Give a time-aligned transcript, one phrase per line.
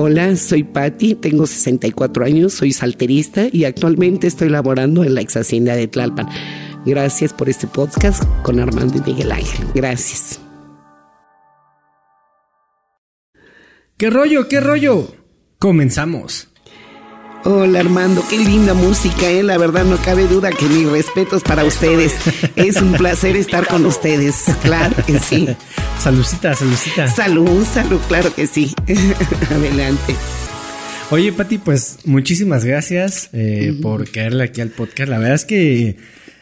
[0.00, 5.36] Hola, soy Patti, tengo 64 años, soy salterista y actualmente estoy laborando en la ex
[5.36, 6.28] hacienda de Tlalpan.
[6.86, 9.66] Gracias por este podcast con Armando y Miguel Ángel.
[9.74, 10.40] Gracias.
[13.96, 14.46] ¿Qué rollo?
[14.46, 15.08] ¿Qué rollo?
[15.58, 16.46] Comenzamos.
[17.44, 19.42] Hola Armando, qué linda música, ¿eh?
[19.42, 22.14] La verdad no cabe duda que mis respetos para ustedes.
[22.56, 25.48] Es un placer estar con ustedes, claro que sí.
[26.00, 27.08] Saludcita, saludcita.
[27.08, 28.74] Salud, salud, claro que sí.
[29.50, 30.16] Adelante.
[31.10, 35.08] Oye, Pati, pues muchísimas gracias eh, por caerle aquí al podcast.
[35.08, 35.96] La verdad es que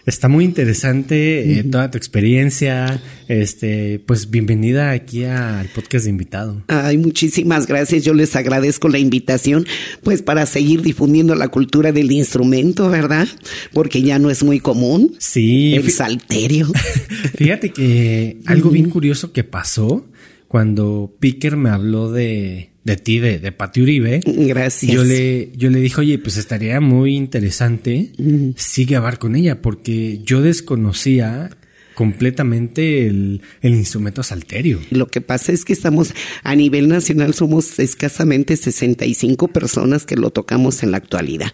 [0.06, 3.02] Está muy interesante eh, toda tu experiencia.
[3.26, 6.62] Este, pues bienvenida aquí al podcast de invitado.
[6.68, 8.04] Ay, muchísimas gracias.
[8.04, 9.66] Yo les agradezco la invitación,
[10.04, 13.26] pues para seguir difundiendo la cultura del instrumento, ¿verdad?
[13.72, 15.16] Porque ya no es muy común.
[15.18, 15.74] Sí.
[15.74, 16.68] El salterio.
[17.34, 20.06] Fíjate que algo bien curioso que pasó
[20.46, 24.20] cuando Picker me habló de de ti, de, de Pati Uribe.
[24.24, 24.92] Gracias.
[24.92, 28.12] Yo le, yo le dije, oye, pues estaría muy interesante
[28.56, 31.50] sigue a hablar con ella, porque yo desconocía
[31.96, 34.78] completamente el, instrumento salterio.
[34.90, 36.12] Lo que pasa es que estamos
[36.44, 41.52] a nivel nacional, somos escasamente 65 personas que lo tocamos en la actualidad.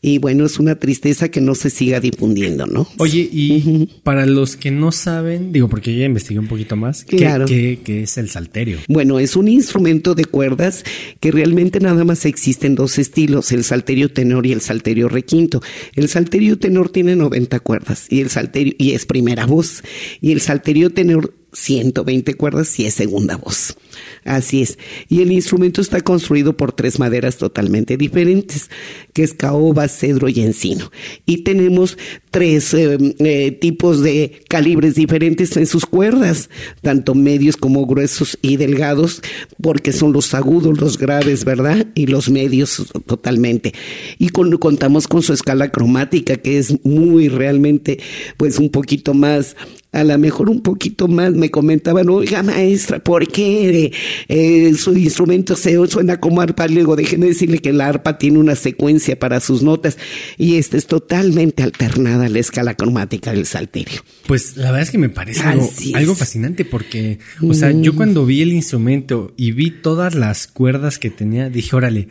[0.00, 2.88] Y bueno, es una tristeza que no se siga difundiendo, ¿no?
[2.96, 7.44] Oye, y para los que no saben, digo, porque ya investigué un poquito más, claro.
[7.44, 8.78] ¿qué, qué, es el salterio?
[8.88, 10.84] Bueno, es un instrumento de cuerdas
[11.20, 15.60] que realmente nada más existen dos estilos, el salterio tenor y el salterio requinto.
[15.94, 19.81] El salterio tenor tiene 90 cuerdas y el salterio, y es primera voz
[20.20, 23.76] y el salterio tenor 120 cuerdas y es segunda voz.
[24.24, 24.78] Así es.
[25.08, 28.70] Y el instrumento está construido por tres maderas totalmente diferentes,
[29.12, 30.90] que es caoba, cedro y encino.
[31.26, 31.98] Y tenemos
[32.30, 36.50] tres eh, eh, tipos de calibres diferentes en sus cuerdas,
[36.80, 39.22] tanto medios como gruesos y delgados,
[39.60, 41.86] porque son los agudos, los graves, ¿verdad?
[41.94, 43.74] Y los medios totalmente.
[44.18, 48.00] Y contamos con su escala cromática, que es muy realmente,
[48.36, 49.56] pues un poquito más
[49.92, 53.92] a lo mejor un poquito más me comentaban, oiga maestra, ¿por qué
[54.28, 56.66] eh, su instrumento se suena como arpa?
[56.66, 59.98] Le digo, déjenme decirle que la arpa tiene una secuencia para sus notas
[60.38, 64.00] y esta es totalmente alternada a la escala cromática del salterio.
[64.26, 68.40] Pues la verdad es que me parece algo, fascinante porque, o sea, yo cuando vi
[68.40, 72.08] el instrumento y vi todas las cuerdas que tenía, dije, órale,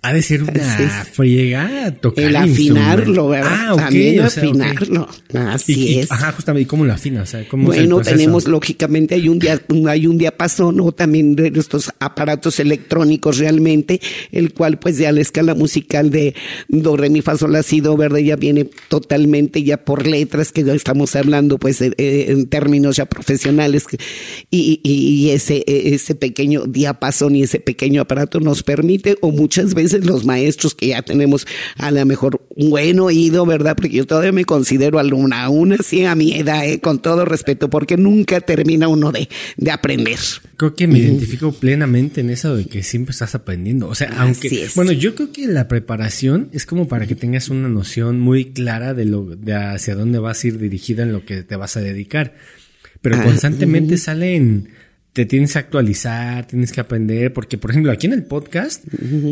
[0.00, 3.72] ha de ser una friega tocar el afinarlo, ¿verdad?
[3.72, 3.76] Ah.
[3.76, 5.08] También afinarlo.
[5.34, 6.10] Así es.
[6.10, 6.62] Ajá, justamente.
[6.62, 7.22] ¿Y cómo lo afina?
[7.22, 11.52] O sea, ¿cómo bueno, tenemos, lógicamente, hay un, día, hay un diapasón o también de
[11.54, 16.34] estos aparatos electrónicos realmente, el cual, pues, ya la escala musical de
[16.68, 20.52] do, re, mi, fa, sol, la, si, do, verde, ya viene totalmente ya por letras
[20.52, 23.84] que ya estamos hablando, pues, eh, eh, en términos ya profesionales.
[24.50, 29.74] Y, y, y ese, ese pequeño diapasón y ese pequeño aparato nos permite, o muchas
[29.74, 33.76] veces, los maestros que ya tenemos a lo mejor un buen oído, ¿verdad?
[33.76, 36.80] Porque yo todavía me considero alumna, aún así a mi edad, ¿eh?
[36.80, 40.18] con todo respeto, porque nunca termina uno de, de aprender.
[40.56, 43.88] Creo que me identifico plenamente en eso de que siempre estás aprendiendo.
[43.88, 47.68] O sea, aunque, bueno, yo creo que la preparación es como para que tengas una
[47.68, 51.42] noción muy clara de lo, de hacia dónde vas a ir dirigida en lo que
[51.42, 52.34] te vas a dedicar.
[53.00, 54.68] Pero ah, constantemente salen
[55.12, 58.84] te tienes que actualizar, tienes que aprender, porque por ejemplo aquí en el podcast,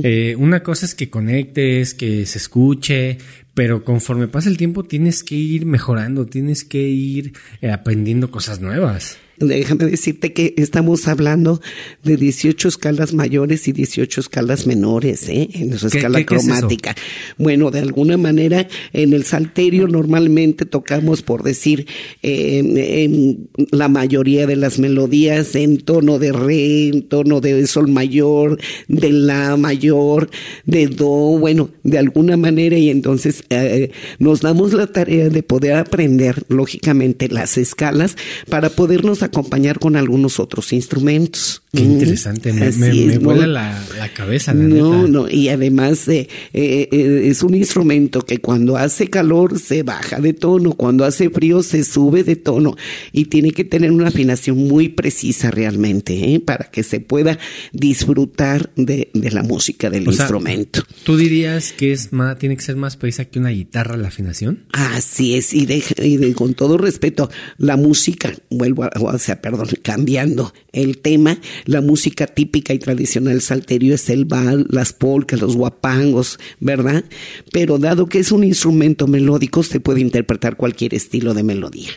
[0.04, 3.18] eh, una cosa es que conectes, que se escuche,
[3.54, 7.32] pero conforme pasa el tiempo tienes que ir mejorando, tienes que ir
[7.62, 11.60] eh, aprendiendo cosas nuevas déjame decirte que estamos hablando
[12.02, 15.48] de 18 escalas mayores y 18 escalas menores, ¿eh?
[15.54, 16.94] En su escala cromática.
[17.38, 21.86] bueno, de alguna manera, en el salterio normalmente tocamos, por decir,
[22.22, 28.58] en la mayoría de las melodías en tono de re, en tono de sol mayor,
[28.88, 30.30] de la mayor,
[30.66, 31.06] de do,
[31.38, 37.28] bueno, de alguna manera, y entonces eh, nos damos la tarea de poder aprender, lógicamente,
[37.28, 38.16] las escalas
[38.48, 41.59] para podernos acompañar con algunos otros instrumentos.
[41.72, 44.52] Qué interesante, me, me, vuela la, cabeza.
[44.52, 49.56] La no, no, y además eh, eh, eh, es un instrumento que cuando hace calor
[49.60, 52.76] se baja de tono, cuando hace frío se sube de tono
[53.12, 57.38] y tiene que tener una afinación muy precisa realmente para que se pueda
[57.72, 60.82] disfrutar de, la música del instrumento.
[61.04, 64.64] ¿Tú dirías que es más, tiene que ser más precisa que una guitarra la afinación?
[64.72, 70.52] Así es, y, de, con todo respeto, la música, vuelvo a, o sea, perdón, cambiando
[70.72, 76.38] el tema, la música típica y tradicional salterio es el bal, las polcas, los guapangos,
[76.60, 77.04] ¿verdad?
[77.52, 81.90] Pero dado que es un instrumento melódico, se puede interpretar cualquier estilo de melodía.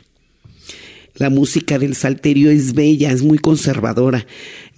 [1.15, 4.25] La música del salterio es bella, es muy conservadora.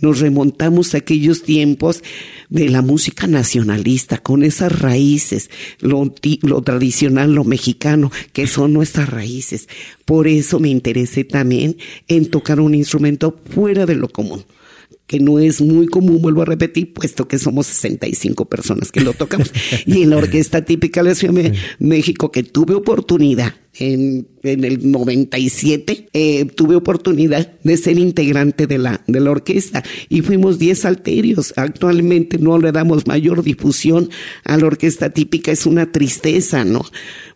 [0.02, 2.04] Nos remontamos a aquellos tiempos
[2.50, 5.50] de la música nacionalista, con esas raíces,
[5.80, 9.70] lo, lo tradicional, lo mexicano, que son nuestras raíces.
[10.04, 11.78] Por eso me interesé también
[12.10, 14.44] en tocar un instrumento fuera de lo común
[15.08, 19.14] que no es muy común, vuelvo a repetir, puesto que somos 65 personas que lo
[19.14, 19.52] tocamos.
[19.86, 24.90] y en la orquesta típica de Ciudad de México, que tuve oportunidad en, en el
[24.90, 30.86] 97, eh, tuve oportunidad de ser integrante de la, de la orquesta y fuimos 10
[30.86, 31.54] alterios.
[31.58, 34.10] Actualmente no le damos mayor difusión
[34.44, 36.86] a la orquesta típica, es una tristeza, ¿no?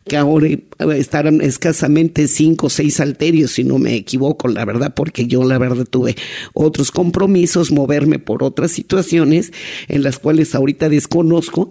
[0.10, 0.50] que ahora
[0.98, 5.58] estarán escasamente cinco o seis alterios, si no me equivoco, la verdad, porque yo la
[5.58, 6.16] verdad tuve
[6.54, 9.54] otros compromisos, moverme por otras situaciones
[9.88, 11.70] en las cuales ahorita desconozco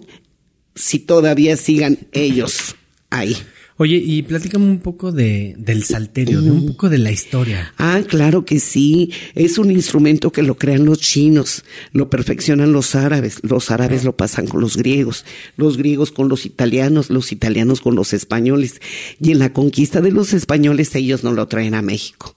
[0.73, 2.75] si todavía sigan ellos
[3.09, 3.35] ahí.
[3.81, 7.73] Oye, y platícame un poco de, del salterio, de un poco de la historia.
[7.77, 9.13] Ah, claro que sí.
[9.35, 14.17] Es un instrumento que lo crean los chinos, lo perfeccionan los árabes, los árabes lo
[14.17, 15.23] pasan con los griegos,
[15.55, 18.81] los griegos con los italianos, los italianos con los españoles.
[19.21, 22.35] Y en la conquista de los españoles ellos no lo traen a México.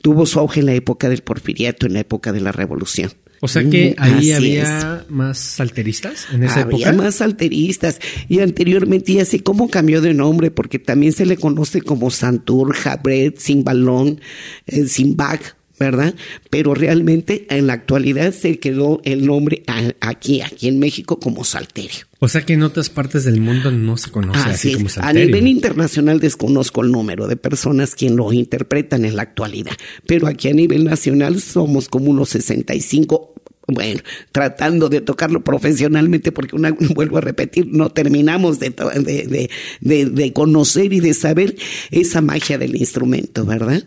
[0.00, 3.10] Tuvo su auge en la época del porfiriato, en la época de la revolución.
[3.44, 6.92] O sea que ahí había más salteristas en esa había época.
[6.94, 8.00] más salteristas.
[8.26, 12.96] Y anteriormente, y así como cambió de nombre, porque también se le conoce como Santurja,
[13.04, 14.18] Brett, Sin Balón,
[14.64, 16.14] eh, Sin Back, ¿verdad?
[16.48, 19.62] Pero realmente en la actualidad se quedó el nombre
[20.00, 22.06] aquí, aquí en México como salterio.
[22.20, 25.22] O sea que en otras partes del mundo no se conoce así, como salterio.
[25.22, 29.74] A nivel internacional desconozco el número de personas quien lo interpretan en la actualidad,
[30.06, 33.33] pero aquí a nivel nacional somos como unos 65
[33.66, 34.00] bueno,
[34.32, 39.50] tratando de tocarlo profesionalmente, porque una, vuelvo a repetir, no terminamos de, de,
[39.80, 41.56] de, de, conocer y de saber
[41.90, 43.84] esa magia del instrumento, ¿verdad?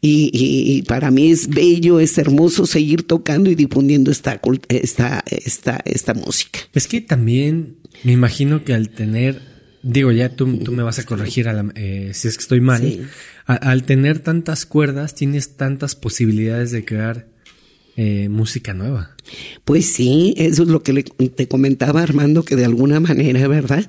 [0.00, 5.80] Y, y, para mí es bello, es hermoso seguir tocando y difundiendo esta, esta, esta,
[5.84, 6.60] esta música.
[6.74, 9.40] Es que también me imagino que al tener,
[9.82, 12.60] digo, ya tú, tú me vas a corregir a la, eh, si es que estoy
[12.60, 13.08] mal,
[13.46, 17.35] al tener tantas cuerdas tienes tantas posibilidades de crear
[17.98, 19.16] eh, música nueva.
[19.64, 23.88] Pues sí, eso es lo que le, te comentaba Armando, que de alguna manera, ¿verdad?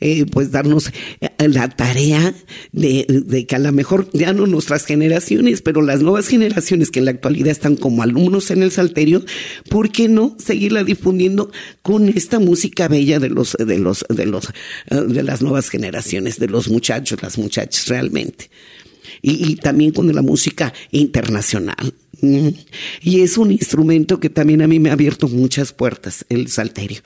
[0.00, 2.32] Eh, pues darnos eh, la tarea
[2.70, 7.00] de, de, que a lo mejor ya no nuestras generaciones, pero las nuevas generaciones que
[7.00, 9.24] en la actualidad están como alumnos en el Salterio,
[9.68, 11.50] ¿por qué no seguirla difundiendo
[11.82, 14.52] con esta música bella de los, de los, de los,
[14.88, 18.50] de las nuevas generaciones, de los muchachos, las muchachas realmente?
[19.20, 21.92] Y también con la música internacional.
[22.20, 27.00] Y es un instrumento que también a mí me ha abierto muchas puertas, el salterio.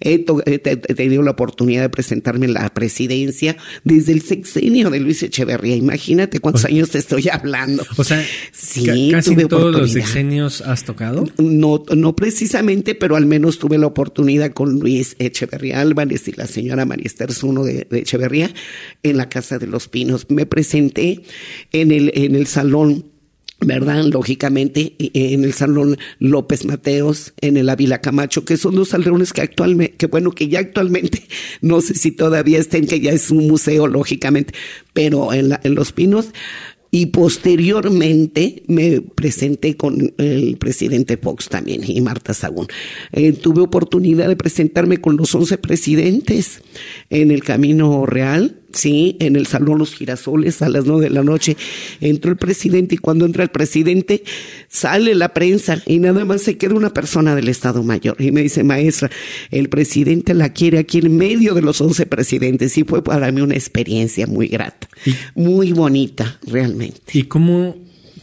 [0.00, 5.76] He, tenido la oportunidad de presentarme en la presidencia desde el sexenio de Luis Echeverría.
[5.76, 7.84] Imagínate cuántos años te estoy hablando.
[7.96, 11.24] O sea, sí, casi todos los sexenios has tocado.
[11.38, 16.46] No, no precisamente, pero al menos tuve la oportunidad con Luis Echeverría Álvarez y la
[16.46, 18.50] señora María Esther Zuno de, de Echeverría
[19.02, 20.26] en la Casa de los Pinos.
[20.28, 21.22] Me presenté
[21.72, 23.17] en el, en el salón
[23.60, 24.04] ¿verdad?
[24.04, 29.40] Lógicamente, en el Salón López Mateos, en el Ávila Camacho, que son dos salones que
[29.40, 31.22] actualmente, que bueno, que ya actualmente,
[31.60, 34.54] no sé si todavía estén, que ya es un museo, lógicamente,
[34.92, 36.30] pero en, la, en Los Pinos,
[36.90, 42.66] y posteriormente me presenté con el presidente Fox también y Marta Sagún.
[43.12, 46.62] Eh, tuve oportunidad de presentarme con los once presidentes
[47.10, 51.22] en el Camino Real Sí, en el Salón Los Girasoles a las nueve de la
[51.22, 51.56] noche
[52.00, 54.24] entró el presidente y cuando entra el presidente
[54.68, 58.42] sale la prensa y nada más se queda una persona del Estado Mayor y me
[58.42, 59.10] dice, maestra,
[59.50, 63.40] el presidente la quiere aquí en medio de los once presidentes y fue para mí
[63.40, 64.86] una experiencia muy grata,
[65.34, 67.00] muy bonita realmente.
[67.14, 67.74] ¿Y cómo,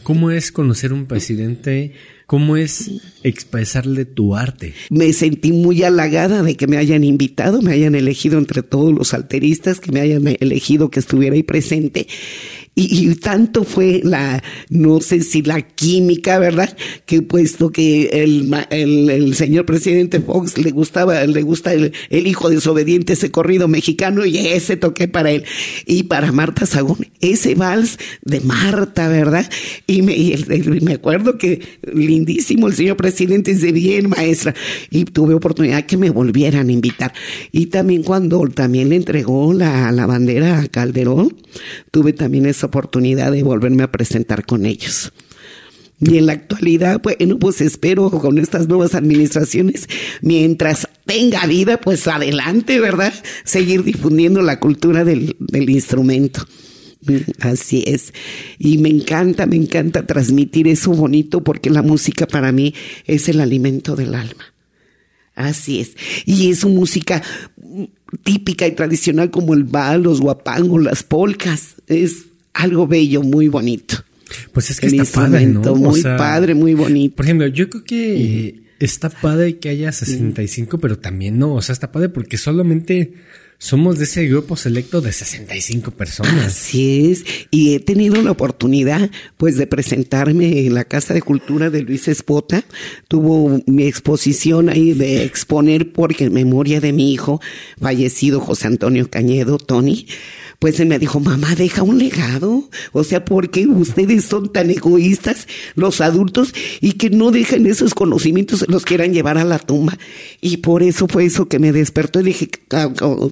[0.04, 1.92] cómo es conocer un presidente?
[2.26, 2.90] ¿Cómo es
[3.22, 4.74] expresarle tu arte?
[4.90, 9.14] Me sentí muy halagada de que me hayan invitado, me hayan elegido entre todos los
[9.14, 12.08] alteristas, que me hayan elegido que estuviera ahí presente
[12.78, 16.76] y, tanto fue la, no sé si la química, ¿verdad?
[17.06, 22.26] Que puesto que el, el, el señor presidente Fox le gustaba, le gusta el, el,
[22.26, 25.44] hijo desobediente, ese corrido mexicano, y ese toqué para él.
[25.86, 29.50] Y para Marta Sagún, ese vals de Marta, ¿verdad?
[29.86, 30.36] Y me, y
[30.82, 34.54] me acuerdo que lindísimo el señor presidente, dice, bien, maestra.
[34.90, 37.14] Y tuve oportunidad que me volvieran a invitar.
[37.52, 41.34] Y también cuando también le entregó la, la bandera a Calderón,
[41.90, 45.12] tuve también esa oportunidad de volverme a presentar con ellos.
[45.98, 49.88] Y en la actualidad, bueno, pues espero con estas nuevas administraciones,
[50.20, 53.14] mientras tenga vida, pues adelante, ¿verdad?
[53.44, 56.46] Seguir difundiendo la cultura del, del instrumento.
[57.40, 58.12] Así es.
[58.58, 62.74] Y me encanta, me encanta transmitir eso bonito porque la música para mí
[63.06, 64.52] es el alimento del alma.
[65.34, 65.96] Así es.
[66.24, 67.22] Y es música
[68.22, 71.76] típica y tradicional como el bal, los guapangos, las polcas.
[71.86, 73.96] Es algo bello, muy bonito.
[74.52, 75.74] Pues es que está padre, ¿no?
[75.76, 77.16] Muy padre, muy bonito.
[77.16, 81.54] Por ejemplo, yo creo que está padre que haya 65, pero también no.
[81.54, 83.14] O sea, está padre porque solamente
[83.58, 86.44] somos de ese grupo selecto de 65 personas.
[86.44, 87.24] Así es.
[87.50, 92.08] Y he tenido la oportunidad, pues, de presentarme en la Casa de Cultura de Luis
[92.08, 92.64] Espota.
[93.08, 97.40] Tuvo mi exposición ahí de exponer porque en memoria de mi hijo
[97.80, 100.06] fallecido José Antonio Cañedo, Tony
[100.58, 102.68] pues él me dijo, mamá, deja un legado.
[102.92, 107.94] O sea, ¿por qué ustedes son tan egoístas, los adultos, y que no dejan esos
[107.94, 109.98] conocimientos, los quieran llevar a la tumba?
[110.40, 112.48] Y por eso fue eso que me despertó y dije,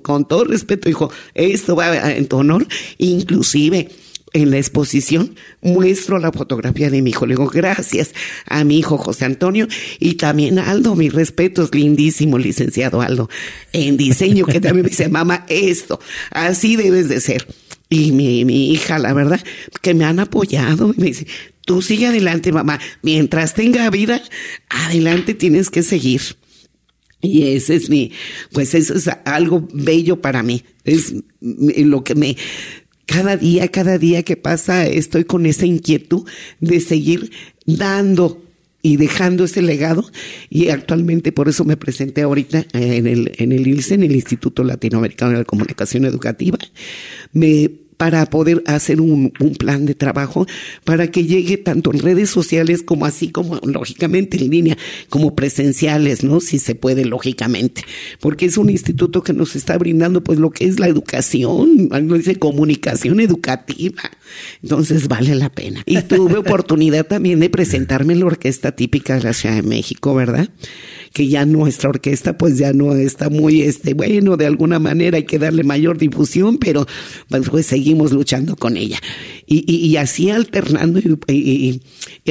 [0.03, 2.67] con, todo respeto, dijo, esto va en tu honor,
[2.99, 3.89] inclusive
[4.35, 7.25] en la exposición muestro la fotografía de mi hijo.
[7.25, 8.13] Le digo, gracias
[8.47, 9.67] a mi hijo José Antonio
[9.99, 13.31] y también Aldo, mis respetos, lindísimo licenciado Aldo,
[13.73, 16.01] en diseño, que también me dice, mamá, esto,
[16.31, 17.47] así debes de ser.
[17.89, 19.41] Y mi, mi hija, la verdad,
[19.81, 21.27] que me han apoyado, me dice,
[21.65, 24.21] tú sigue adelante, mamá, mientras tenga vida,
[24.69, 26.21] adelante tienes que seguir.
[27.21, 28.13] Y ese es mi,
[28.53, 30.63] pues eso es algo bello para mí.
[30.85, 32.37] Es lo que me,
[33.07, 36.27] cada día, cada día que pasa, estoy con esa inquietud
[36.61, 37.31] de seguir
[37.67, 38.43] dando
[38.85, 40.05] y dejando ese legado.
[40.51, 44.63] Y actualmente por eso me presenté ahorita en el, en el ILSE, en el Instituto
[44.63, 46.59] Latinoamericano de Comunicación Educativa.
[47.97, 50.47] Para poder hacer un, un, plan de trabajo
[50.85, 56.25] para que llegue tanto en redes sociales como así como lógicamente en línea, como presenciales,
[56.25, 56.41] ¿no?
[56.41, 57.83] Si se puede, lógicamente,
[58.21, 62.37] porque es un instituto que nos está brindando pues lo que es la educación, dice
[62.37, 64.03] comunicación educativa.
[64.63, 65.83] Entonces vale la pena.
[65.87, 70.15] Y tuve oportunidad también de presentarme en la orquesta típica de la Ciudad de México,
[70.15, 70.49] ¿verdad?
[71.15, 75.23] que ya nuestra orquesta pues ya no está muy, este, bueno, de alguna manera hay
[75.23, 76.87] que darle mayor difusión, pero
[77.29, 78.99] pues, pues seguimos luchando con ella.
[79.47, 80.99] Y, y, así alternando
[81.29, 81.81] y,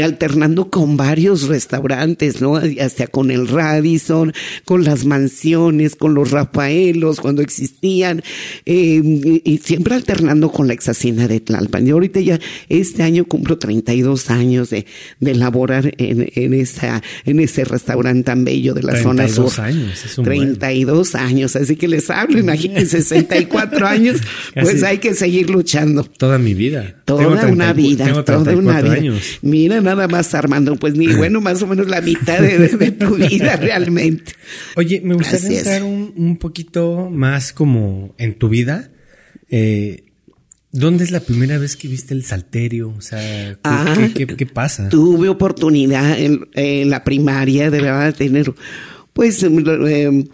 [0.02, 2.58] alternando con varios restaurantes, ¿no?
[2.58, 4.34] Hasta con el Radisson,
[4.66, 8.22] con las mansiones, con los Rafaelos cuando existían,
[8.66, 11.86] eh, y siempre alternando con la exasina de Tlalpan.
[11.94, 14.86] Ahorita ya este año cumplo 32 años de,
[15.20, 19.52] de elaborar en, en, esa, en ese restaurante tan bello de la zona sur.
[19.60, 24.22] años, es un 32 años, así que les hablo, imagínense, 64 años,
[24.54, 26.04] pues hay que seguir luchando.
[26.04, 26.96] Toda mi vida.
[27.06, 28.94] Toda una vida, toda una vida.
[28.94, 29.40] Años.
[29.42, 33.56] Mira, nada más Armando, pues ni bueno, más o menos la mitad de, tu vida
[33.56, 34.34] realmente.
[34.76, 38.92] Oye, me gustaría entrar un, un, poquito más como en tu vida.
[39.50, 40.13] Eh,
[40.74, 42.96] ¿Dónde es la primera vez que viste el salterio?
[42.98, 43.20] O sea,
[44.16, 44.90] ¿qué, qué, ah, pasa?
[44.90, 48.52] Tuve oportunidad en, la primaria de verdad tener,
[49.14, 50.26] pues, em, em,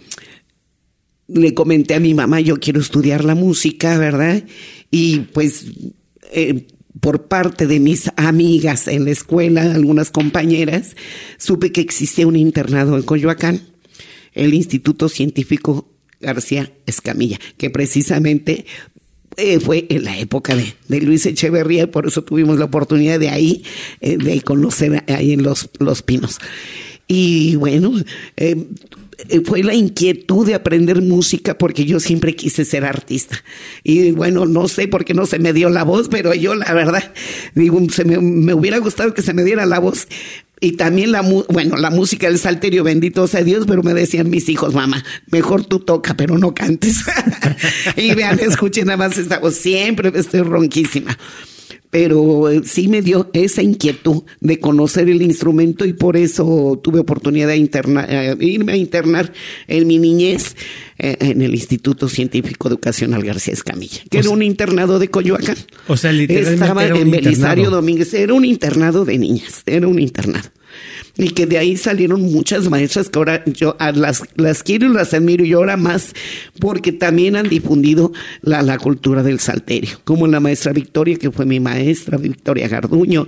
[1.27, 4.41] le comenté a mi mamá, yo quiero estudiar la música, ¿verdad?
[4.89, 5.65] Y pues,
[6.31, 6.67] eh,
[7.01, 10.95] por parte de mis amigas en la escuela, algunas compañeras,
[11.37, 13.59] supe que existía un internado en Coyoacán,
[14.33, 15.89] el Instituto Científico
[16.21, 18.65] García Escamilla, que precisamente
[19.39, 23.63] eh, fue en la época de, Luis Echeverría, por eso tuvimos la oportunidad de ahí,
[24.01, 26.39] eh, de conocer ahí en Los, los Pinos.
[27.07, 27.93] Y bueno,
[28.37, 28.55] eh,
[29.45, 33.43] fue la inquietud de aprender música porque yo siempre quise ser artista.
[33.83, 36.73] Y bueno, no sé por qué no se me dio la voz, pero yo la
[36.73, 37.11] verdad,
[37.55, 40.07] digo, se me, me hubiera gustado que se me diera la voz
[40.61, 44.49] y también la, bueno, la música del salterio, bendito sea Dios, pero me decían mis
[44.49, 46.97] hijos, mamá, mejor tú toca, pero no cantes.
[47.95, 51.17] y vean, escuchen nada más esta voz, siempre estoy ronquísima.
[51.91, 56.99] Pero eh, sí me dio esa inquietud de conocer el instrumento y por eso tuve
[56.99, 59.33] oportunidad de eh, irme a internar
[59.67, 60.55] en mi niñez
[60.99, 65.57] eh, en el Instituto Científico Educacional García Escamilla, que era un internado de Coyoacán.
[65.87, 70.49] O sea, literalmente Estaba en Belisario Domínguez, era un internado de niñas, era un internado
[71.19, 75.13] y que de ahí salieron muchas maestras que ahora yo las, las quiero y las
[75.13, 76.13] admiro y ahora más
[76.59, 81.45] porque también han difundido la, la cultura del salterio, como la maestra Victoria, que fue
[81.45, 83.27] mi maestra, Victoria Garduño,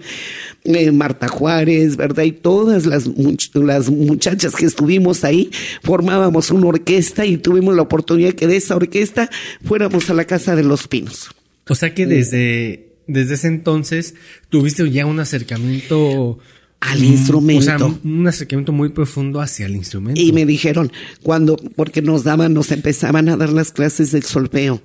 [0.63, 2.24] eh, Marta Juárez, ¿verdad?
[2.24, 3.10] Y todas las,
[3.53, 5.51] las muchachas que estuvimos ahí
[5.83, 9.29] formábamos una orquesta y tuvimos la oportunidad que de esa orquesta
[9.65, 11.29] fuéramos a la Casa de los Pinos.
[11.67, 14.15] O sea que desde, desde ese entonces
[14.50, 16.39] tuviste ya un acercamiento
[16.81, 17.75] al mm, instrumento.
[17.75, 20.19] O sea, un acercamiento muy profundo hacia el instrumento.
[20.19, 20.91] Y me dijeron,
[21.23, 24.81] cuando, porque nos daban, nos empezaban a dar las clases del solfeo.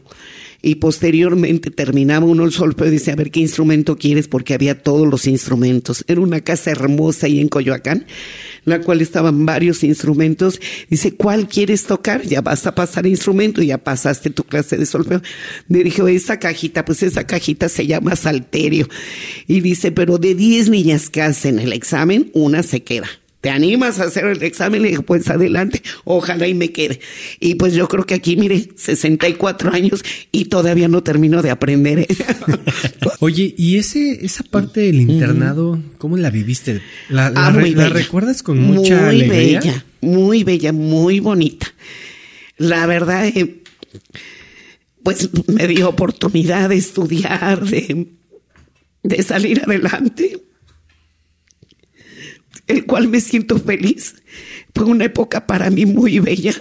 [0.62, 4.82] Y posteriormente terminaba uno el solfeo y dice, a ver qué instrumento quieres, porque había
[4.82, 6.04] todos los instrumentos.
[6.08, 8.06] Era una casa hermosa ahí en Coyoacán,
[8.64, 10.60] la cual estaban varios instrumentos.
[10.90, 12.22] Dice, ¿cuál quieres tocar?
[12.22, 15.22] Ya vas a pasar instrumento, ya pasaste tu clase de solfeo.
[15.68, 18.88] Me dijo, esa cajita, pues esa cajita se llama salterio.
[19.46, 23.08] Y dice, pero de 10 niñas que hacen el examen, una se queda.
[23.46, 24.82] ¿Te animas a hacer el examen?
[24.82, 26.98] Le dije, pues adelante, ojalá y me quede.
[27.38, 32.00] Y pues yo creo que aquí, mire, 64 años y todavía no termino de aprender.
[32.00, 32.08] ¿eh?
[33.20, 36.82] Oye, ¿y ese, esa parte del internado, cómo la viviste?
[37.08, 39.60] ¿La, la, ah, recuerdas con mucha muy alegría?
[39.60, 41.68] bella, muy bella, muy bonita.
[42.56, 43.62] La verdad, eh,
[45.04, 48.08] pues me dio oportunidad de estudiar, de,
[49.04, 50.42] de salir adelante
[52.66, 54.16] el cual me siento feliz.
[54.74, 56.54] Fue una época para mí muy bella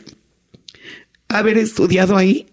[1.28, 2.48] haber estudiado ahí.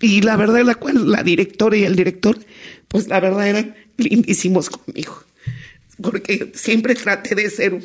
[0.00, 2.38] Y la verdad, la cual la directora y el director,
[2.88, 5.22] pues la verdad eran lindísimos conmigo.
[6.00, 7.84] Porque siempre traté de ser un,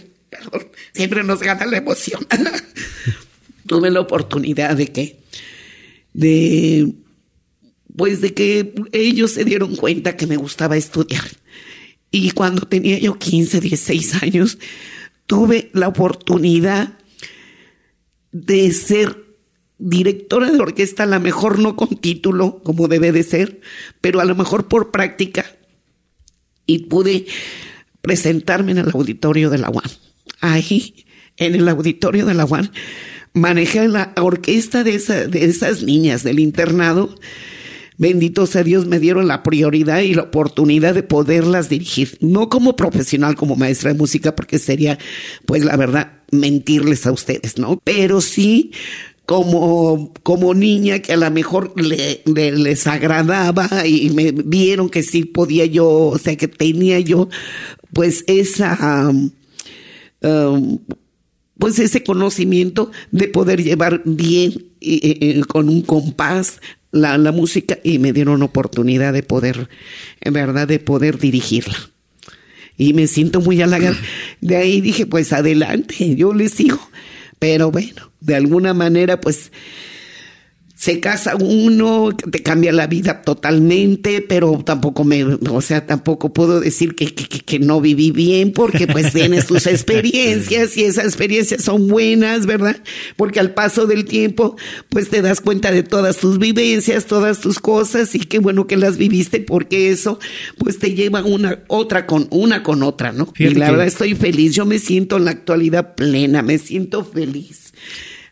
[0.94, 2.26] siempre nos gana la emoción.
[3.68, 5.20] Tuve la oportunidad de que,
[6.14, 6.94] de,
[7.96, 11.24] pues de que ellos se dieron cuenta que me gustaba estudiar
[12.18, 14.58] y cuando tenía yo 15, 16 años,
[15.28, 16.98] tuve la oportunidad
[18.32, 19.26] de ser
[19.78, 23.62] directora de orquesta, a lo mejor no con título, como debe de ser,
[24.02, 25.46] pero a lo mejor por práctica.
[26.66, 27.28] Y pude
[28.02, 29.90] presentarme en el auditorio de la UAN.
[30.42, 31.06] Ahí,
[31.38, 32.72] en el auditorio de la UAN,
[33.34, 37.16] manejé la orquesta de, de esas niñas del internado
[37.98, 42.18] bendito sea Dios, me dieron la prioridad y la oportunidad de poderlas dirigir.
[42.22, 44.98] No como profesional, como maestra de música, porque sería,
[45.46, 47.80] pues la verdad, mentirles a ustedes, ¿no?
[47.84, 48.72] Pero sí
[49.28, 55.26] como, como niña que a lo mejor le, les agradaba y me vieron que sí
[55.26, 57.28] podía yo, o sea, que tenía yo,
[57.92, 59.12] pues esa,
[60.22, 60.80] um,
[61.60, 68.00] pues ese conocimiento de poder llevar bien y, con un compás la, la música y
[68.00, 69.70] me dieron oportunidad de poder,
[70.22, 71.78] en verdad, de poder dirigirla.
[72.78, 73.98] Y me siento muy halagada.
[74.40, 76.80] De ahí dije, pues adelante, yo les sigo.
[77.40, 79.52] Pero bueno, de alguna manera, pues
[80.78, 86.60] se casa uno, te cambia la vida totalmente, pero tampoco me, o sea, tampoco puedo
[86.60, 91.64] decir que, que, que no viví bien porque pues tienes tus experiencias y esas experiencias
[91.64, 92.78] son buenas, ¿verdad?
[93.16, 94.56] Porque al paso del tiempo
[94.90, 98.78] pues te das cuenta de todas tus vivencias, todas tus cosas y qué bueno que
[98.78, 100.20] las viviste porque eso
[100.60, 103.34] pues te lleva una otra con una con otra, ¿no?
[103.36, 107.67] y la verdad estoy feliz, yo me siento en la actualidad plena, me siento feliz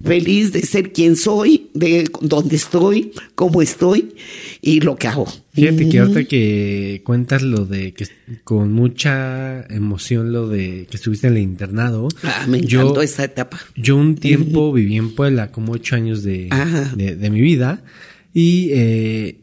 [0.04, 4.16] feliz de ser quien soy, de dónde estoy, cómo estoy
[4.62, 5.28] y lo que hago.
[5.54, 8.08] Fíjate que ahorita que cuentas lo de que
[8.44, 12.08] con mucha emoción lo de que estuviste en el internado.
[12.24, 13.60] Ah, me encantó esa etapa.
[13.76, 16.50] Yo un tiempo viví en Puebla, como ocho años de,
[16.96, 17.84] de, de mi vida.
[18.34, 19.38] Y eh,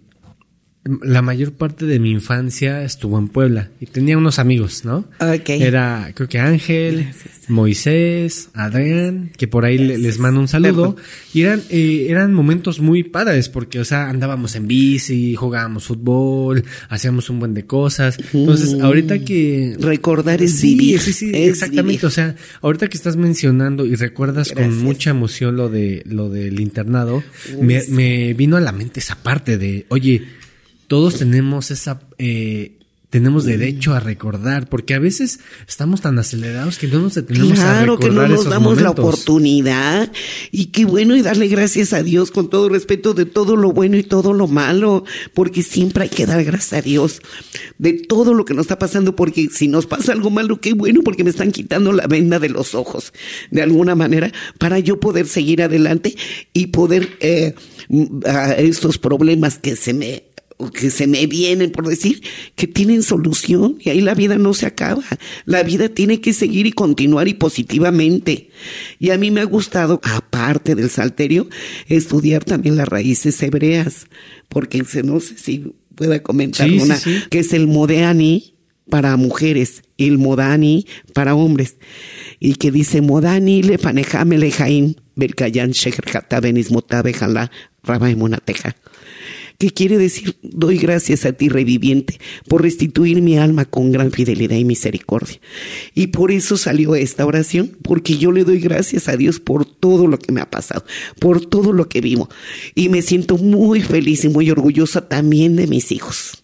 [0.84, 5.04] la mayor parte de mi infancia estuvo en Puebla y tenía unos amigos, ¿no?
[5.20, 5.62] Okay.
[5.62, 7.12] Era, creo que Ángel,
[7.46, 10.96] Moisés, Adrián, que por ahí les mando un saludo.
[11.32, 16.64] Y eran, eh, eran momentos muy padres porque, o sea, andábamos en bici, jugábamos fútbol,
[16.88, 18.18] hacíamos un buen de cosas.
[18.32, 19.76] Entonces, ahorita que...
[19.78, 20.98] Recordar es vivir.
[20.98, 22.06] Sí, sí, exactamente.
[22.06, 26.58] O sea, ahorita que estás mencionando y recuerdas con mucha emoción lo de, lo del
[26.58, 27.22] internado,
[27.60, 30.41] me, me vino a la mente esa parte de, oye,
[30.92, 32.76] todos tenemos esa eh,
[33.09, 37.81] tenemos derecho a recordar, porque a veces estamos tan acelerados que no nos detenemos a
[37.81, 40.12] recordar que no nos damos la oportunidad.
[40.50, 43.96] Y qué bueno y darle gracias a Dios con todo respeto de todo lo bueno
[43.96, 47.22] y todo lo malo, porque siempre hay que dar gracias a Dios
[47.78, 51.00] de todo lo que nos está pasando, porque si nos pasa algo malo, qué bueno,
[51.02, 53.14] porque me están quitando la venda de los ojos,
[53.50, 56.16] de alguna manera, para yo poder seguir adelante
[56.52, 57.55] y poder eh,
[58.26, 60.31] a estos problemas que se me
[60.70, 62.22] que se me vienen, por decir,
[62.55, 65.03] que tienen solución y ahí la vida no se acaba.
[65.44, 68.51] La vida tiene que seguir y continuar y positivamente.
[68.98, 71.48] Y a mí me ha gustado, aparte del salterio,
[71.88, 74.07] estudiar también las raíces hebreas,
[74.48, 76.98] porque no sé si pueda comentar una,
[77.31, 78.55] que es el Modani
[78.88, 81.77] para mujeres y el Modani para hombres.
[82.40, 87.51] Y que dice Modani le panejame lejaim belkayan sheher katabenis motabe jala
[88.11, 88.77] y monateja
[89.62, 94.57] que quiere decir, doy gracias a ti, reviviente, por restituir mi alma con gran fidelidad
[94.57, 95.38] y misericordia.
[95.94, 100.09] Y por eso salió esta oración, porque yo le doy gracias a Dios por todo
[100.09, 100.85] lo que me ha pasado,
[101.20, 102.29] por todo lo que vivo.
[102.75, 106.42] Y me siento muy feliz y muy orgullosa también de mis hijos,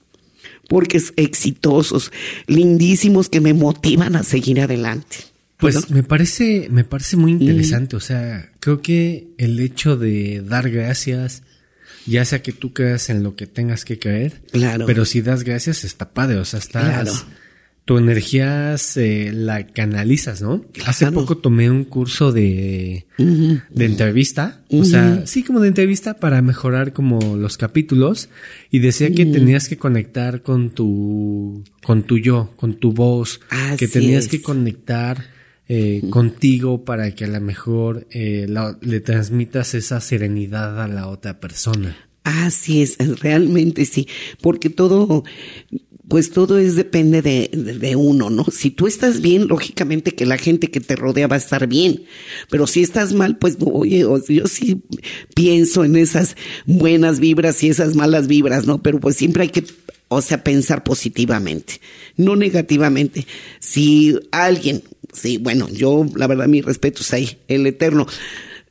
[0.68, 2.12] porque es exitosos,
[2.46, 5.16] lindísimos, que me motivan a seguir adelante.
[5.56, 7.96] Pues me parece, me parece muy interesante.
[7.96, 11.42] O sea, creo que el hecho de dar gracias,
[12.08, 14.86] ya sea que tú creas en lo que tengas que creer, claro.
[14.86, 17.26] pero si das gracias está padre, o sea, estás,
[17.84, 20.64] tu energía se la canalizas, ¿no?
[20.84, 26.42] Hace poco tomé un curso de, de entrevista, o sea, sí como de entrevista para
[26.42, 28.28] mejorar como los capítulos
[28.70, 33.40] y decía que tenías que conectar con tu, con tu yo, con tu voz,
[33.78, 35.37] que tenías que conectar
[35.68, 38.46] eh, contigo para que a lo mejor eh,
[38.80, 41.94] le transmitas esa serenidad a la otra persona.
[42.24, 44.08] Así es, realmente sí,
[44.40, 45.24] porque todo,
[46.08, 48.44] pues todo es depende de, de, uno, ¿no?
[48.50, 52.02] Si tú estás bien, lógicamente que la gente que te rodea va a estar bien,
[52.50, 54.82] pero si estás mal, pues oye, yo sí
[55.34, 58.82] pienso en esas buenas vibras y esas malas vibras, ¿no?
[58.82, 59.64] Pero pues siempre hay que,
[60.08, 61.80] o sea, pensar positivamente,
[62.16, 63.26] no negativamente.
[63.60, 68.06] Si alguien Sí, bueno, yo la verdad mi respeto es ahí, el eterno.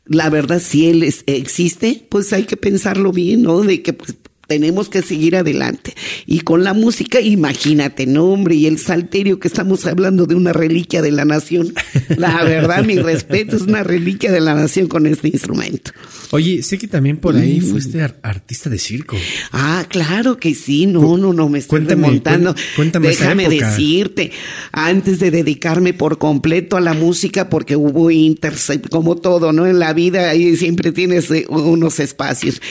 [0.06, 3.62] La verdad, si él existe, pues hay que pensarlo bien, ¿no?
[3.62, 4.16] De que pues,
[4.48, 5.94] tenemos que seguir adelante.
[6.26, 8.56] Y con la música, imagínate, ¿no, hombre?
[8.56, 11.74] Y el salterio que estamos hablando de una reliquia de la nación.
[12.18, 15.92] La verdad, mi respeto, es una reliquia de la nación con este instrumento.
[16.32, 17.72] Oye, sé que también por ahí mm.
[17.72, 19.18] fuiste artista de circo.
[19.52, 20.86] Ah, claro que sí.
[20.86, 22.56] No, no, no, me estoy montando.
[22.76, 24.32] Cuéntame Déjame decirte,
[24.72, 29.68] antes de dedicarme por completo a la música, porque hubo intercept, como todo, ¿no?
[29.68, 32.62] En la vida ahí siempre tienes eh, unos espacios.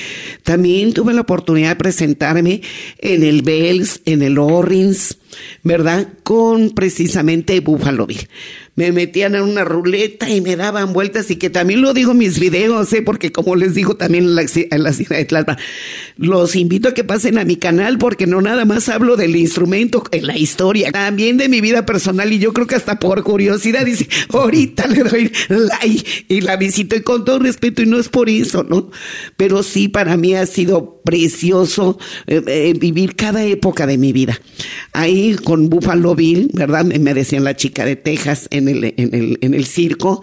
[0.43, 2.63] También tuve la oportunidad de presentarme
[2.99, 5.19] en el Bells, en el Orins,
[5.63, 6.09] ¿verdad?
[6.23, 8.29] Con precisamente Buffalo Bill
[8.77, 12.19] me metían en una ruleta y me daban vueltas y que también lo digo en
[12.19, 13.01] mis videos, ¿eh?
[13.03, 15.57] porque como les digo también en la, ciudad de Tlalpan,
[16.19, 20.05] los invito a que pasen a mi canal porque no nada más hablo del instrumento,
[20.13, 23.87] en la historia, también de mi vida personal y yo creo que hasta por curiosidad
[23.87, 28.11] dice, ahorita le doy like y la visito y con todo respeto y no es
[28.11, 28.91] por eso, ¿no?
[29.39, 34.39] Pero sí para mí ha sido precioso eh, eh, vivir cada época de mi vida.
[34.93, 36.85] Ahí con Buffalo Bill, ¿verdad?
[36.85, 40.23] Me decían la chica de Texas en el, en el, en el circo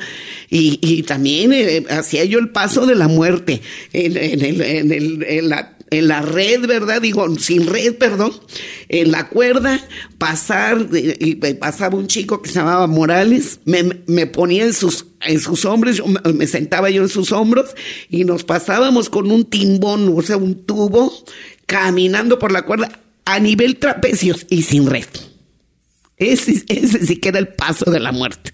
[0.49, 3.61] y, y también eh, hacía yo el paso de la muerte
[3.91, 7.01] en, en, en la en la red, ¿verdad?
[7.01, 8.33] Digo, sin red, perdón,
[8.89, 9.79] en la cuerda,
[10.17, 15.39] pasar, y pasaba un chico que se llamaba Morales, me, me ponía en sus, en
[15.39, 16.01] sus hombros,
[16.33, 17.75] me sentaba yo en sus hombros,
[18.09, 21.13] y nos pasábamos con un timbón, o sea, un tubo,
[21.65, 25.05] caminando por la cuerda a nivel trapecios y sin red.
[26.17, 28.53] Ese, ese sí que era el paso de la muerte.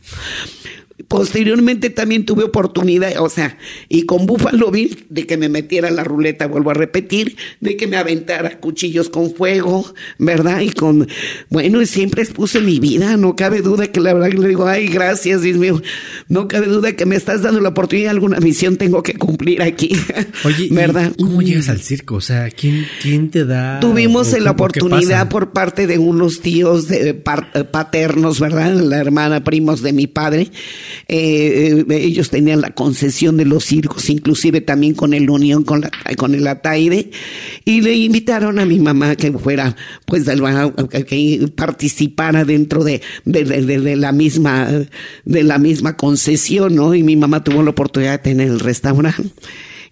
[1.09, 3.57] Posteriormente también tuve oportunidad, o sea,
[3.89, 7.87] y con Buffalo Bill, de que me metiera la ruleta, vuelvo a repetir, de que
[7.87, 10.61] me aventara cuchillos con fuego, ¿verdad?
[10.61, 11.07] Y con,
[11.49, 14.87] bueno, y siempre expuse mi vida, no cabe duda que la verdad le digo, ay,
[14.87, 15.81] gracias, Dios mío,
[16.27, 19.89] no cabe duda que me estás dando la oportunidad, alguna misión tengo que cumplir aquí.
[20.45, 21.11] Oye, ¿verdad?
[21.17, 22.17] ¿Cómo llegas al circo?
[22.17, 23.79] O sea, ¿quién, quién te da?
[23.79, 28.75] Tuvimos la oportunidad por parte de unos tíos de, paternos, ¿verdad?
[28.75, 30.51] La hermana, primos de mi padre
[31.11, 35.81] eh, eh, ellos tenían la concesión de los circos, inclusive también con el Unión, con,
[35.81, 37.09] la, con el Ataide,
[37.65, 40.25] y le invitaron a mi mamá que fuera, pues,
[40.89, 44.69] que participara dentro de, de, la misma,
[45.25, 46.93] de la misma concesión, ¿no?
[46.93, 49.29] Y mi mamá tuvo la oportunidad de tener el restaurante.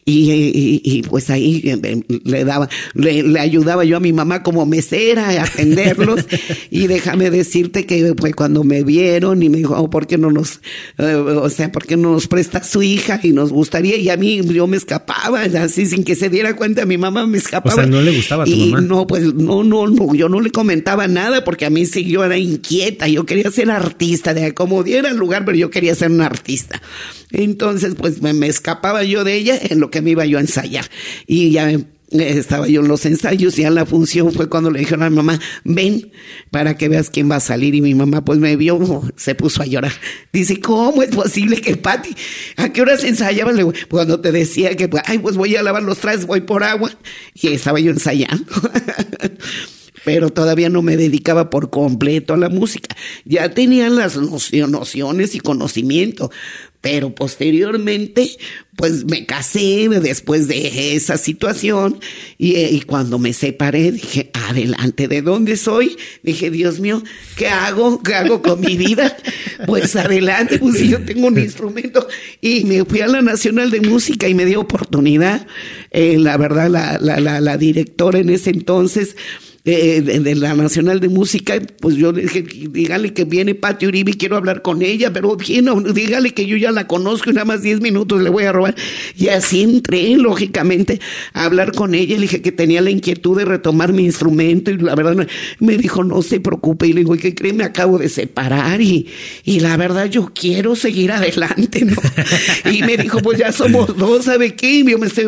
[0.10, 5.28] Y, y, pues ahí eh, le daba, le, ayudaba yo a mi mamá como mesera
[5.28, 6.26] a atenderlos.
[6.72, 10.32] y déjame decirte que pues cuando me vieron y me dijo, oh, ¿por qué no
[10.32, 10.62] nos,
[10.98, 13.20] eh, o sea, ¿por qué no nos presta su hija?
[13.22, 16.86] Y nos gustaría, y a mí yo me escapaba, así sin que se diera cuenta,
[16.86, 17.74] mi mamá me escapaba.
[17.74, 18.88] O sea, no le gustaba a tu y mamá.
[18.88, 22.24] No, pues no, no, no, yo no le comentaba nada porque a mí sí yo
[22.24, 26.12] era inquieta, yo quería ser artista, de como diera el lugar, pero yo quería ser
[26.12, 26.82] un artista.
[27.32, 30.42] Entonces, pues me, me escapaba yo de ella en lo que me iba yo a
[30.42, 30.86] ensayar.
[31.26, 31.72] Y ya
[32.12, 35.18] estaba yo en los ensayos y a la función fue cuando le dijeron a mi
[35.18, 36.12] mamá, ven
[36.52, 37.76] para que veas quién va a salir.
[37.76, 39.92] Y mi mamá pues me vio, se puso a llorar.
[40.32, 42.16] Dice, ¿cómo es posible que Pati,
[42.56, 43.52] a qué horas ensayaba?
[43.90, 46.92] Cuando te decía que, ay, pues voy a lavar los trajes, voy por agua.
[47.34, 48.46] Y estaba yo ensayando.
[50.08, 52.96] pero todavía no me dedicaba por completo a la música.
[53.26, 56.32] Ya tenía las nociones y conocimiento,
[56.90, 58.30] Pero posteriormente,
[58.78, 62.00] pues me casé después de esa situación
[62.38, 65.98] y, eh, y, cuando me separé dije, adelante, ¿de dónde soy?
[66.24, 67.04] Dije, Dios mío,
[67.36, 68.02] ¿qué hago?
[68.02, 69.18] ¿Qué hago con mi vida?
[69.66, 72.08] Pues adelante, pues yo tengo un instrumento
[72.42, 75.48] y me fui a la Nacional de Música y me dio oportunidad.
[75.90, 79.16] Eh, la verdad, la, la, la directora en ese entonces
[79.70, 84.14] eh, de, la Nacional de Música, pues yo le dije, dígale que viene Pati Uribe
[84.14, 87.64] quiero hablar con ella, pero bien, dígale que yo ya la conozco y nada más
[87.64, 88.76] 10 minutos le voy a robar.
[89.18, 91.02] Y así entré, lógicamente,
[91.34, 92.16] a hablar con ella.
[92.16, 95.28] Le dije que tenía la inquietud de retomar mi instrumento y la verdad
[95.60, 96.88] me dijo, no se preocupe.
[96.88, 97.52] Y le digo, ¿qué cree?
[97.52, 99.08] Me acabo de separar y,
[99.44, 101.98] y la verdad yo quiero seguir adelante, ¿no?
[102.72, 104.80] y me dijo, pues ya somos dos, ¿sabe qué?
[104.80, 105.28] Y yo me estoy,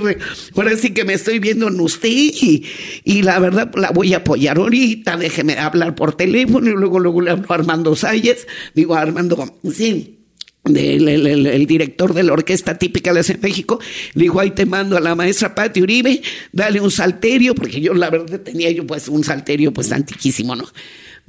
[0.56, 2.64] ahora sí que me estoy viendo en usted y,
[3.04, 7.22] y la verdad la voy a apoyar ahorita, déjeme hablar por teléfono y luego, luego
[7.22, 10.20] le hablo a Armando Salles, digo Armando, sí,
[10.66, 13.80] el, director de la orquesta típica de México,
[14.14, 17.96] le dijo, ahí te mando a la maestra Pati Uribe, dale un salterio, porque yo
[17.96, 20.66] la verdad tenía yo pues un salterio pues antiquísimo, ¿no?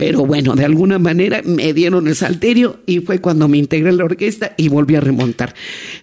[0.00, 3.98] Pero bueno, de alguna manera me dieron el salterio y fue cuando me integré en
[3.98, 5.54] la orquesta y volví a remontar.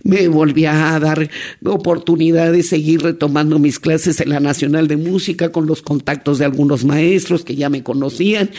[0.03, 1.27] Me volví a dar
[1.65, 6.45] oportunidad de seguir retomando mis clases en la Nacional de Música con los contactos de
[6.45, 8.51] algunos maestros que ya me conocían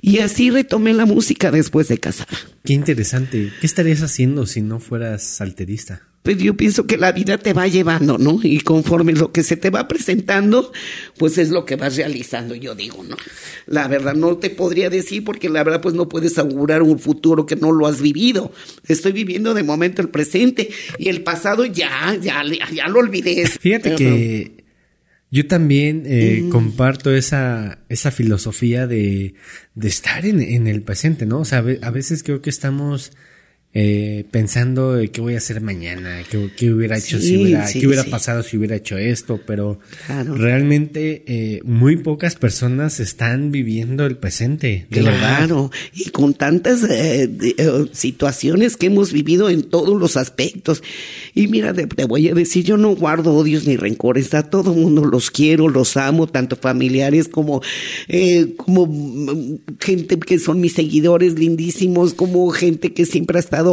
[0.00, 2.28] y así retomé la música después de casar.
[2.62, 3.50] Qué interesante.
[3.60, 6.02] ¿Qué estarías haciendo si no fueras salterista?
[6.24, 8.40] Pues yo pienso que la vida te va llevando, ¿no?
[8.42, 10.72] Y conforme lo que se te va presentando,
[11.18, 13.14] pues es lo que vas realizando, yo digo, ¿no?
[13.66, 17.44] La verdad no te podría decir porque la verdad pues no puedes augurar un futuro
[17.44, 18.54] que no lo has vivido.
[18.88, 23.46] Estoy viviendo de momento el presente y el pasado ya, ya, ya lo olvidé.
[23.46, 24.64] Fíjate que
[25.30, 26.48] yo también eh, mm.
[26.48, 29.34] comparto esa, esa filosofía de,
[29.74, 31.40] de estar en, en el presente, ¿no?
[31.40, 33.12] O sea, a veces creo que estamos
[33.76, 38.44] eh, pensando qué voy a hacer mañana, qué, hubiera hecho si hubiera, qué hubiera pasado
[38.44, 45.00] si hubiera hecho esto, pero realmente eh, muy pocas personas están viviendo el presente, de
[45.00, 50.82] claro, y con tantas eh, eh, situaciones que hemos vivido en todos los aspectos.
[51.34, 55.04] Y mira, te, voy a decir, yo no guardo odios ni rencores, a todo mundo
[55.04, 57.60] los quiero, los amo, tanto familiares como,
[58.56, 63.63] como mm, gente que son mis seguidores lindísimos, como gente que siempre ha estado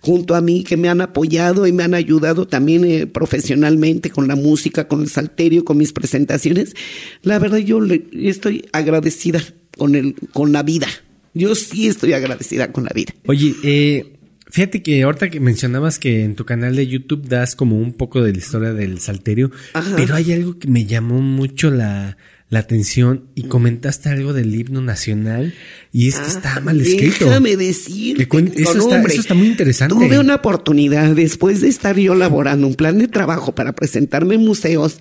[0.00, 4.28] junto a mí, que me han apoyado y me han ayudado también eh, profesionalmente con
[4.28, 6.74] la música, con el salterio, con mis presentaciones.
[7.22, 9.40] La verdad, yo le, estoy agradecida
[9.76, 10.88] con, el, con la vida.
[11.34, 13.12] Yo sí estoy agradecida con la vida.
[13.26, 14.16] Oye, eh,
[14.50, 18.20] Fíjate que ahorita que mencionabas que en tu canal de YouTube das como un poco
[18.20, 19.52] de la historia del salterio,
[19.96, 22.16] pero hay algo que me llamó mucho la,
[22.50, 25.54] la atención y comentaste algo del himno nacional
[25.92, 27.26] y es que está ah, mal escrito.
[27.26, 28.20] Déjame decir.
[28.20, 29.94] Eso, eso, está muy interesante.
[29.94, 34.44] Tuve una oportunidad después de estar yo elaborando un plan de trabajo para presentarme en
[34.44, 34.98] museos.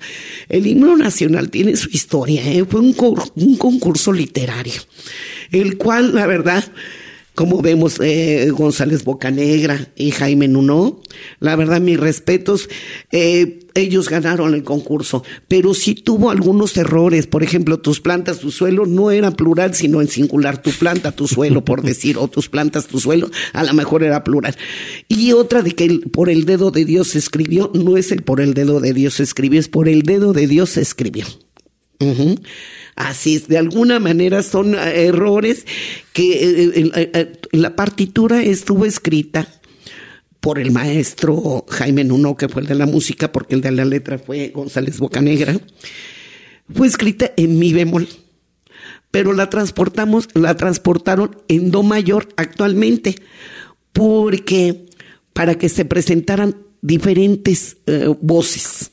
[0.47, 2.43] El himno nacional tiene su historia.
[2.53, 2.63] ¿eh?
[2.69, 2.95] Fue un,
[3.35, 4.81] un concurso literario,
[5.51, 6.63] el cual, la verdad,
[7.39, 11.01] como vemos eh, González Bocanegra y Jaime Nuno.
[11.39, 12.69] La verdad, mis respetos,
[13.11, 17.27] eh, ellos ganaron el concurso, pero sí tuvo algunos errores.
[17.27, 20.61] Por ejemplo, tus plantas, tu suelo no era plural, sino en singular.
[20.61, 24.23] Tu planta, tu suelo, por decir, o tus plantas, tu suelo, a lo mejor era
[24.23, 24.55] plural.
[25.07, 28.41] Y otra de que por el dedo de Dios se escribió, no es el por
[28.41, 31.25] el dedo de Dios se escribió, es por el dedo de Dios se escribió.
[32.95, 35.65] Así es, de alguna manera son eh, errores
[36.13, 39.47] que eh, eh, la partitura estuvo escrita
[40.39, 43.85] por el maestro Jaime Nuno, que fue el de la música, porque el de la
[43.85, 45.59] letra fue González Bocanegra.
[46.73, 48.07] Fue escrita en mi bemol,
[49.11, 53.15] pero la transportamos, la transportaron en do mayor actualmente,
[53.91, 54.85] porque
[55.33, 57.77] para que se presentaran diferentes
[58.21, 58.91] voces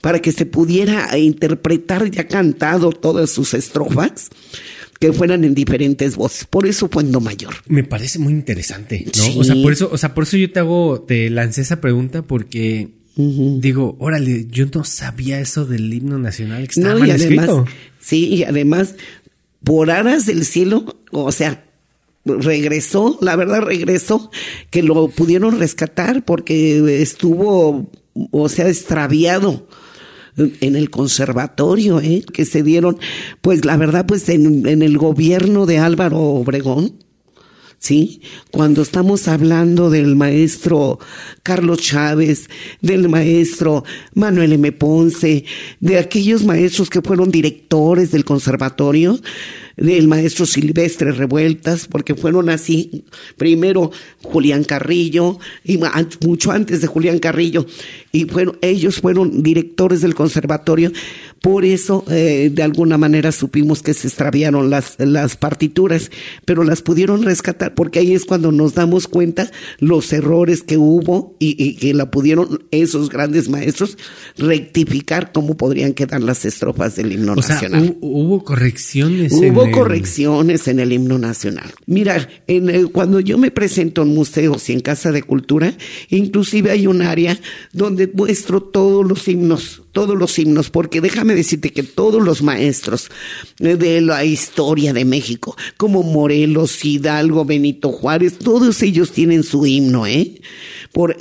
[0.00, 4.30] para que se pudiera interpretar ya cantado todas sus estrofas
[4.98, 6.44] que fueran en diferentes voces.
[6.44, 7.54] Por eso fue en do mayor.
[7.66, 9.40] Me parece muy interesante, ¿no?
[9.40, 12.22] O sea, por eso, o sea, por eso yo te hago, te lancé esa pregunta
[12.22, 17.64] porque digo, órale, yo no sabía eso del himno nacional que estaba mal escrito.
[18.00, 18.94] Sí, y además,
[19.64, 21.64] por aras del cielo, o sea,
[22.24, 24.30] regresó, la verdad regresó,
[24.70, 29.66] que lo pudieron rescatar porque estuvo, o sea, extraviado
[30.36, 32.24] en el conservatorio, ¿eh?
[32.32, 32.98] que se dieron,
[33.40, 36.94] pues la verdad, pues en, en el gobierno de Álvaro Obregón,
[37.78, 38.20] ¿sí?
[38.50, 40.98] Cuando estamos hablando del maestro
[41.42, 42.48] Carlos Chávez,
[42.80, 44.72] del maestro Manuel M.
[44.72, 45.44] Ponce,
[45.80, 49.18] de aquellos maestros que fueron directores del conservatorio,
[49.76, 53.04] del maestro Silvestre Revueltas, porque fueron así,
[53.36, 53.90] primero
[54.22, 55.78] Julián Carrillo, y
[56.24, 57.66] mucho antes de Julián Carrillo,
[58.12, 60.92] y fueron, ellos fueron directores del conservatorio,
[61.42, 66.10] por eso eh, de alguna manera supimos que se extraviaron las, las partituras,
[66.44, 71.36] pero las pudieron rescatar, porque ahí es cuando nos damos cuenta los errores que hubo
[71.38, 73.98] y, y que la pudieron esos grandes maestros
[74.38, 77.96] rectificar cómo podrían quedar las estrofas del himno nacional.
[78.00, 79.32] hubo correcciones.
[79.32, 81.72] Hubo correcciones en el himno nacional.
[81.86, 85.76] Mira, en cuando yo me presento en museos y en Casa de Cultura,
[86.10, 87.38] inclusive hay un área
[87.72, 93.10] donde muestro todos los himnos, todos los himnos, porque déjame decirte que todos los maestros
[93.58, 100.06] de la historia de México, como Morelos, Hidalgo, Benito Juárez, todos ellos tienen su himno,
[100.06, 100.40] ¿eh?
[100.96, 101.14] Por,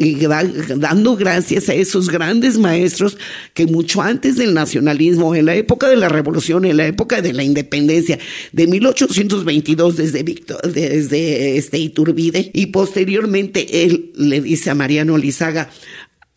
[0.77, 3.17] dando gracias a esos grandes maestros
[3.53, 7.33] que mucho antes del nacionalismo, en la época de la revolución, en la época de
[7.33, 8.17] la independencia,
[8.53, 15.69] de 1822 desde, desde este Iturbide y posteriormente él le dice a Mariano Lizaga,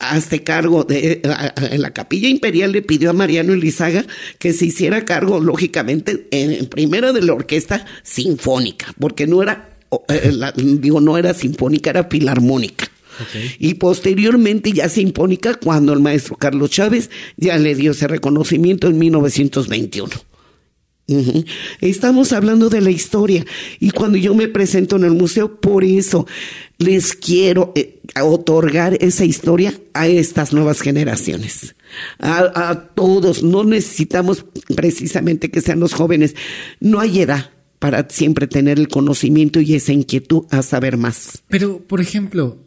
[0.00, 1.22] hazte cargo de
[1.70, 4.04] en la capilla imperial le pidió a Mariano Elizaga
[4.40, 9.70] que se hiciera cargo lógicamente en, primero de la orquesta sinfónica porque no era
[10.08, 12.88] eh, digo no era sinfónica era filarmónica
[13.58, 18.98] y posteriormente ya simpónica cuando el maestro Carlos Chávez ya le dio ese reconocimiento en
[18.98, 20.10] 1921.
[21.80, 23.44] Estamos hablando de la historia
[23.80, 26.26] y cuando yo me presento en el museo, por eso
[26.76, 31.76] les quiero eh, otorgar esa historia a estas nuevas generaciones.
[32.18, 34.44] A, a, todos, no necesitamos
[34.76, 36.36] precisamente que sean los jóvenes,
[36.78, 41.42] no hay edad para siempre tener el conocimiento y esa inquietud a saber más.
[41.48, 42.58] Pero, por ejemplo,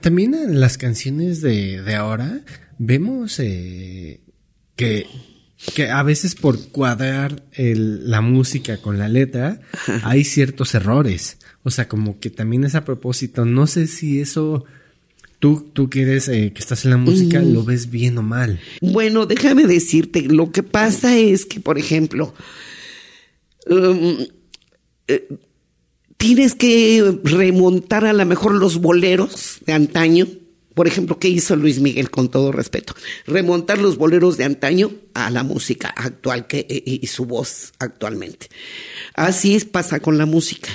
[0.00, 2.40] también en las canciones de, de ahora
[2.78, 4.20] vemos eh,
[4.76, 5.06] que,
[5.74, 9.60] que a veces por cuadrar el, la música con la letra
[10.02, 11.38] hay ciertos errores.
[11.62, 13.44] O sea, como que también es a propósito.
[13.44, 14.64] No sé si eso
[15.38, 18.60] tú, tú que eres, eh, que estás en la música, lo ves bien o mal.
[18.80, 22.34] Bueno, déjame decirte, lo que pasa es que, por ejemplo,
[23.66, 24.18] um,
[25.08, 25.28] eh,
[26.18, 30.26] tienes que remontar a lo mejor los boleros de antaño.
[30.78, 32.94] Por ejemplo, ¿qué hizo Luis Miguel con todo respeto?
[33.26, 38.46] Remontar los boleros de antaño a la música actual que, y su voz actualmente.
[39.14, 40.68] Así es, pasa con la música.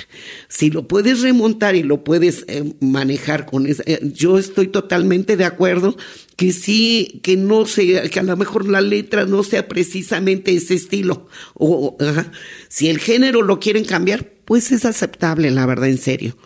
[0.46, 5.38] Si lo puedes remontar y lo puedes eh, manejar con eso, eh, yo estoy totalmente
[5.38, 5.96] de acuerdo
[6.36, 10.74] que sí, que no sea, que a lo mejor la letra no sea precisamente ese
[10.74, 11.28] estilo.
[11.54, 11.96] O,
[12.68, 16.36] si el género lo quieren cambiar, pues es aceptable, la verdad, en serio.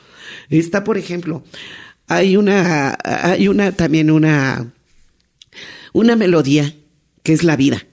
[0.49, 1.43] Está, por ejemplo,
[2.09, 4.73] hay una, hay una, también una,
[5.93, 6.75] una melodía
[7.23, 7.87] que es la vida,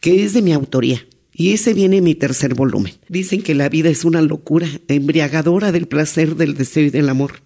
[0.00, 1.06] que es de mi autoría.
[1.32, 2.94] Y ese viene en mi tercer volumen.
[3.08, 7.42] Dicen que la vida es una locura, embriagadora del placer, del deseo y del amor.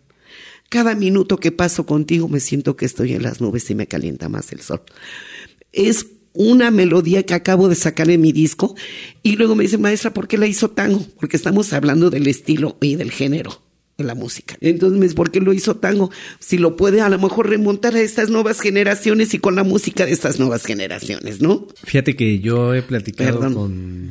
[0.70, 4.28] Cada minuto que paso contigo me siento que estoy en las nubes y me calienta
[4.28, 4.82] más el sol.
[5.72, 8.74] Es una melodía que acabo de sacar en mi disco
[9.22, 11.04] y luego me dice, maestra, ¿por qué la hizo tango?
[11.20, 13.63] Porque estamos hablando del estilo y del género
[13.96, 14.57] de la música.
[14.61, 16.11] Entonces ¿por qué lo hizo tango?
[16.38, 20.07] Si lo puede a lo mejor remontar a estas nuevas generaciones y con la música
[20.07, 21.68] de estas nuevas generaciones, ¿no?
[21.83, 24.11] Fíjate que yo he platicado con...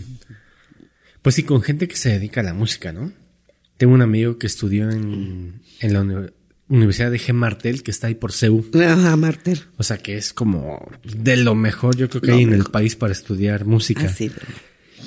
[1.21, 3.13] Pues sí, con gente que se dedica a la música, ¿no?
[3.77, 6.33] Tengo un amigo que estudió en, en la universidad
[6.69, 7.33] Universidad de G.
[7.33, 8.65] Martel, que está ahí por CEU.
[8.73, 9.61] Ajá, Martel.
[9.77, 12.95] O sea, que es como de lo mejor, yo creo que hay en el país
[12.95, 14.05] para estudiar música.
[14.05, 14.31] Así.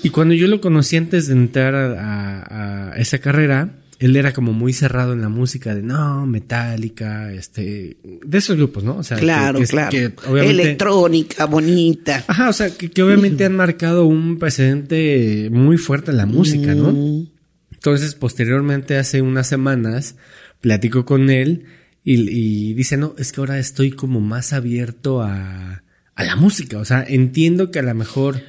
[0.02, 4.72] Y cuando yo lo conocí antes de entrar a, esa carrera, él era como muy
[4.72, 8.96] cerrado en la música de no, metálica, este, de esos grupos, ¿no?
[8.96, 9.96] O sea, claro, claro.
[10.36, 12.24] Electrónica, bonita.
[12.26, 16.92] Ajá, o sea, que, obviamente han marcado un precedente muy fuerte en la música, ¿no?
[16.92, 17.28] Mm.
[17.72, 20.16] Entonces, posteriormente, hace unas semanas,
[20.60, 21.64] platico con él
[22.04, 25.82] y, dice, no, es que ahora estoy como más abierto a,
[26.14, 26.78] a la música.
[26.78, 28.42] O sea, entiendo que a lo mejor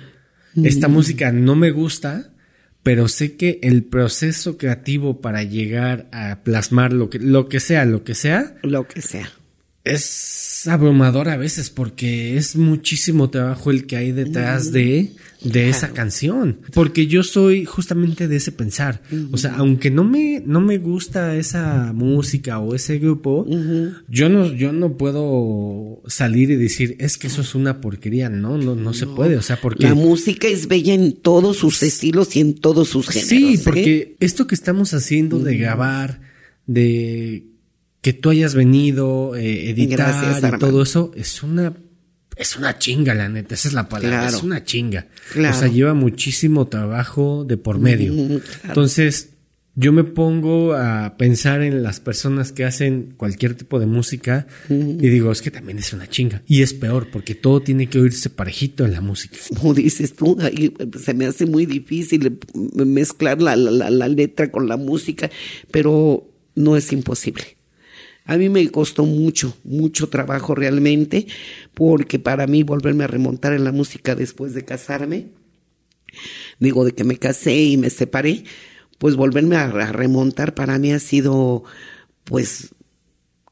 [0.56, 2.34] esta música no me gusta,
[2.88, 7.84] pero sé que el proceso creativo para llegar a plasmar lo que, lo que sea,
[7.84, 8.56] lo que sea.
[8.63, 9.30] Lo que sea.
[9.84, 15.12] Es abrumador a veces porque es muchísimo trabajo el que hay detrás de
[15.43, 16.60] de esa canción.
[16.73, 19.02] Porque yo soy justamente de ese pensar.
[19.32, 23.45] O sea, aunque no me, no me gusta esa música o ese grupo,
[24.08, 28.30] yo no, yo no puedo salir y decir, es que eso es una porquería.
[28.30, 29.38] No, no, no, se puede.
[29.38, 29.84] O sea, porque.
[29.84, 33.30] La música es bella en todos sus estilos y en todos sus géneros.
[33.30, 33.62] Sí, ¿eh?
[33.63, 36.21] porque esto que estamos haciendo de grabar,
[36.65, 37.46] de
[38.02, 41.73] que tú hayas venido, eh, editar y todo eso, es una
[42.38, 45.08] es una chinga, la neta, esa es la palabra, es una chinga.
[45.35, 48.42] O sea, lleva muchísimo trabajo de por medio.
[48.63, 49.29] Entonces,
[49.75, 55.08] yo me pongo a pensar en las personas que hacen cualquier tipo de música y
[55.08, 56.42] digo, es que también es una chinga.
[56.48, 59.38] Y es peor, porque todo tiene que oírse parejito en la música.
[59.56, 60.38] Como dices tú,
[61.00, 65.29] se me hace muy difícil mezclar la, la letra con la música,
[65.71, 67.57] pero no es imposible.
[68.28, 71.28] A mí me costó mucho, mucho trabajo realmente,
[71.73, 75.28] porque para mí volverme a remontar en la música después de casarme,
[76.60, 78.44] digo, de que me casé y me separé,
[78.98, 81.63] pues volverme a, remontar para mí ha sido
[82.25, 82.75] pues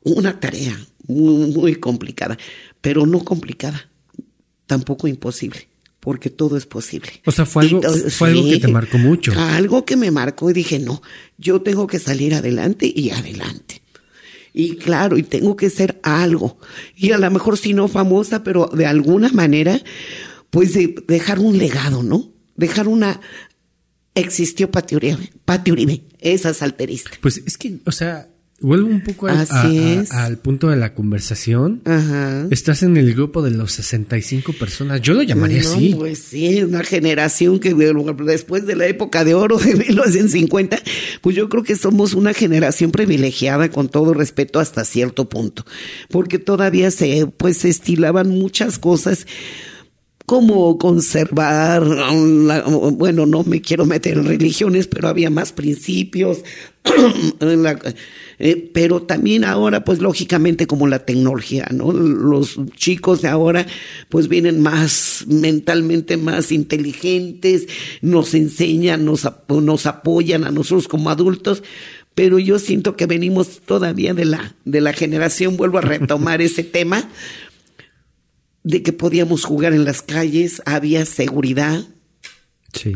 [0.03, 2.38] una tarea muy, muy complicada,
[2.82, 3.89] pero no complicada,
[4.65, 5.69] tampoco imposible
[6.01, 7.09] porque todo es posible.
[7.26, 9.32] O sea, fue algo, fue algo que te marcó mucho.
[9.39, 11.01] Algo que me marcó y dije, no,
[11.39, 13.82] yo tengo que salir adelante y adelante.
[14.58, 16.58] Y claro, y tengo que ser algo.
[16.95, 19.82] Y a lo mejor si no famosa, pero de alguna manera,
[20.49, 20.72] pues
[21.08, 22.32] dejar un legado, ¿no?
[22.56, 23.20] Dejar una
[24.14, 27.12] existió Pati Uribe, Pati Uribe, esa salterista.
[27.20, 28.30] Pues es que, o sea,
[28.60, 31.82] vuelvo un poco al punto de la conversación.
[31.86, 32.47] Ajá.
[32.51, 35.01] Estás en el grupo de los 65 personas.
[35.01, 35.93] Yo lo llamaría así.
[35.95, 40.78] Pues sí, una generación que después de la época de oro de 1950,
[41.22, 45.66] pues yo creo que somos una generación privilegiada con todo respeto hasta cierto punto,
[46.10, 49.26] porque todavía se pues se estilaban muchas cosas
[50.26, 56.39] cómo conservar, bueno, no me quiero meter en religiones, pero había más principios,
[58.39, 61.91] eh, pero también ahora, pues lógicamente como la tecnología, ¿no?
[61.91, 63.67] Los chicos de ahora,
[64.09, 67.67] pues vienen más mentalmente más inteligentes,
[68.01, 71.61] nos enseñan, nos, nos apoyan a nosotros como adultos,
[72.15, 76.63] pero yo siento que venimos todavía de la, de la generación, vuelvo a retomar ese
[76.63, 77.09] tema,
[78.66, 81.86] de que podíamos jugar en las calles, había seguridad,
[82.74, 82.93] sí.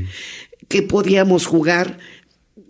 [0.67, 1.99] que podíamos jugar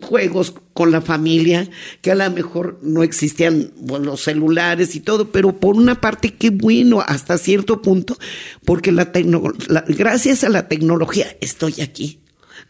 [0.02, 1.68] juegos con la familia,
[2.02, 6.50] que a lo mejor no existían los celulares y todo, pero por una parte qué
[6.50, 8.18] bueno hasta cierto punto,
[8.66, 9.10] porque la,
[9.88, 12.20] gracias a la tecnología estoy aquí.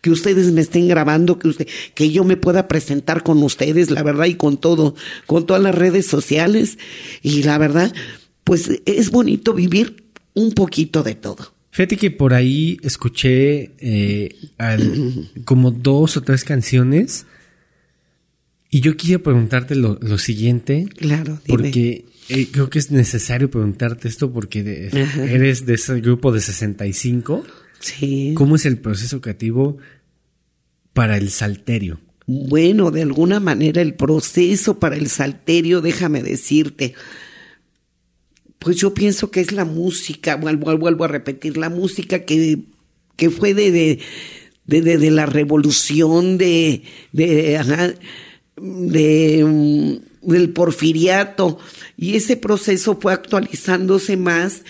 [0.00, 4.02] Que ustedes me estén grabando, que usted, que yo me pueda presentar con ustedes, la
[4.02, 4.94] verdad, y con todo,
[5.26, 6.78] con todas las redes sociales.
[7.20, 7.92] Y la verdad,
[8.44, 11.54] pues es bonito vivir un poquito de todo.
[11.70, 14.34] Fíjate que por ahí escuché eh,
[15.44, 17.26] como dos o tres canciones
[18.70, 20.88] y yo quería preguntarte lo, siguiente.
[20.96, 26.40] Claro, Porque eh, creo que es necesario preguntarte esto porque eres de ese grupo de
[26.40, 27.44] 65.
[27.80, 28.32] Sí.
[28.36, 29.78] ¿Cómo es el proceso creativo
[30.92, 32.00] para el salterio?
[32.26, 36.94] Bueno, de alguna manera el proceso para el salterio, déjame decirte,
[38.60, 42.58] pues yo pienso que es la música, vuelvo, vuelvo a repetir, la música que,
[43.16, 43.70] que fue de,
[44.66, 46.82] de, de, la revolución, de,
[47.12, 47.58] de,
[48.56, 49.94] mm,
[50.28, 51.58] del porfiriato,
[51.96, 54.62] y ese proceso fue actualizándose más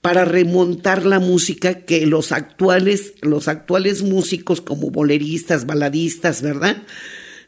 [0.00, 6.82] para remontar la música que los actuales, los actuales músicos como boleristas, baladistas, ¿verdad?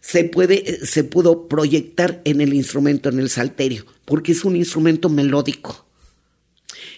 [0.01, 5.09] Se puede, se pudo proyectar en el instrumento, en el salterio porque es un instrumento
[5.09, 5.87] melódico.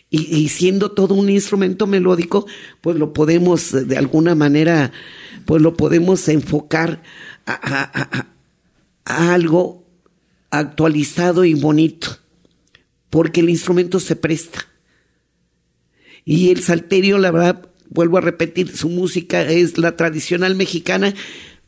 [0.08, 2.46] Y, siendo todo un instrumento melódico,
[2.82, 4.92] pues lo podemos eh, de alguna manera,
[5.46, 7.02] pues lo podemos enfocar
[7.46, 8.26] a,
[9.04, 9.86] algo
[10.50, 12.18] actualizado y bonito,
[13.08, 14.66] porque el instrumento se presta.
[16.26, 21.14] Y el salterio, la verdad, vuelvo a repetir, su música es la tradicional mexicana,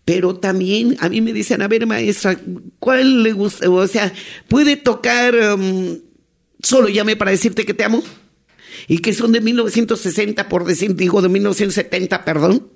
[0.05, 2.39] pero también a mí me dicen, a ver maestra,
[2.79, 3.71] ¿cuál le gusta?
[3.71, 4.13] O sea,
[4.49, 5.99] ¿puede tocar um,
[6.63, 8.03] solo llame para decirte que te amo?
[8.87, 12.69] Y que son de 1960, por decir, digo, de 1970, perdón.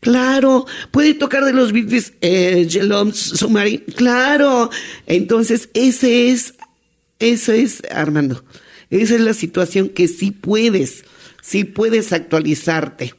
[0.00, 2.68] Claro, puede tocar de los Beatles, eh,
[3.12, 4.70] Submarine, claro.
[5.06, 6.54] Entonces, ese es,
[7.20, 8.44] eso es, Armando,
[8.90, 11.04] esa es la situación que sí puedes,
[11.40, 13.14] sí puedes actualizarte.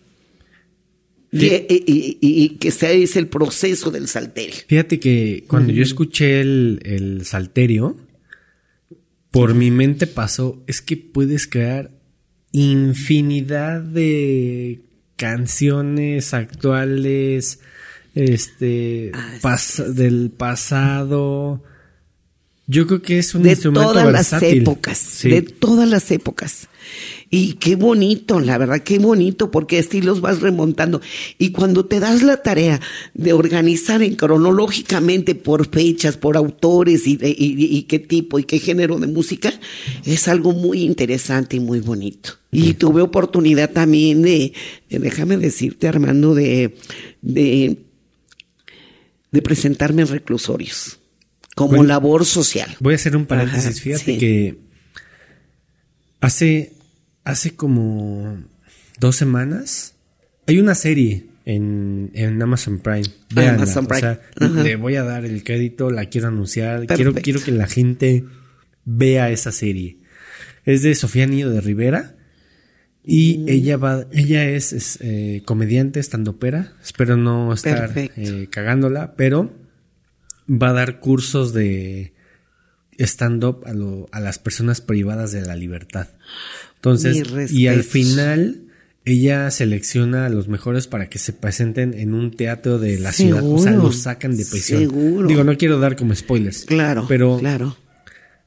[1.32, 4.56] Y, que sea ese el proceso del salterio.
[4.68, 7.98] Fíjate que cuando yo escuché el, el salterio,
[9.32, 11.92] por mi mente pasó, es que puedes crear
[12.52, 14.82] infinidad de
[15.18, 17.60] canciones actuales,
[18.16, 19.58] este, ah,
[19.90, 21.64] del pasado.
[22.72, 26.68] Yo creo que es un de instrumento todas las épocas, de todas las épocas.
[27.32, 31.02] Y qué bonito, la verdad, qué bonito, porque estilos vas remontando.
[31.40, 32.80] Y cuando te das la tarea
[33.16, 39.00] de organizar en cronológicamente por fechas, por autores y, y qué tipo y qué género
[39.00, 39.52] de música,
[40.06, 42.34] es algo muy interesante y muy bonito.
[42.52, 44.54] Y tuve oportunidad también de,
[44.92, 46.76] déjame decirte, Armando, de,
[47.24, 47.78] de,
[49.42, 50.99] presentarme en reclusorios
[51.60, 52.74] como labor social.
[52.80, 53.82] Voy a hacer un paréntesis.
[53.82, 54.60] Fíjate que
[56.22, 56.74] hace,
[57.26, 58.42] hace como
[59.00, 59.96] dos semanas
[60.48, 63.04] hay una serie en, Amazon Prime.
[63.36, 64.20] Amazon Prime.
[64.64, 66.88] le voy a dar el crédito, la quiero anunciar.
[66.88, 68.24] Quiero, quiero que la gente
[68.86, 69.98] vea esa serie.
[70.64, 72.16] Es de Sofía Niño de Rivera
[73.04, 73.50] y mm.
[73.50, 76.74] ella va, ella es, es eh, comediante, estandopera.
[76.82, 79.52] Espero no estar eh, cagándola, pero
[80.50, 82.14] va a dar cursos de
[82.98, 86.08] stand-up a, a, las personas privadas de la libertad.
[86.76, 88.64] Entonces, y al final
[89.06, 93.44] ella selecciona a los mejores para que se presenten en un teatro de la ciudad.
[93.44, 95.28] O sea, los sacan de prisión.
[95.28, 96.66] Digo, no quiero dar como spoilers.
[96.66, 97.06] Claro.
[97.08, 97.76] Pero claro.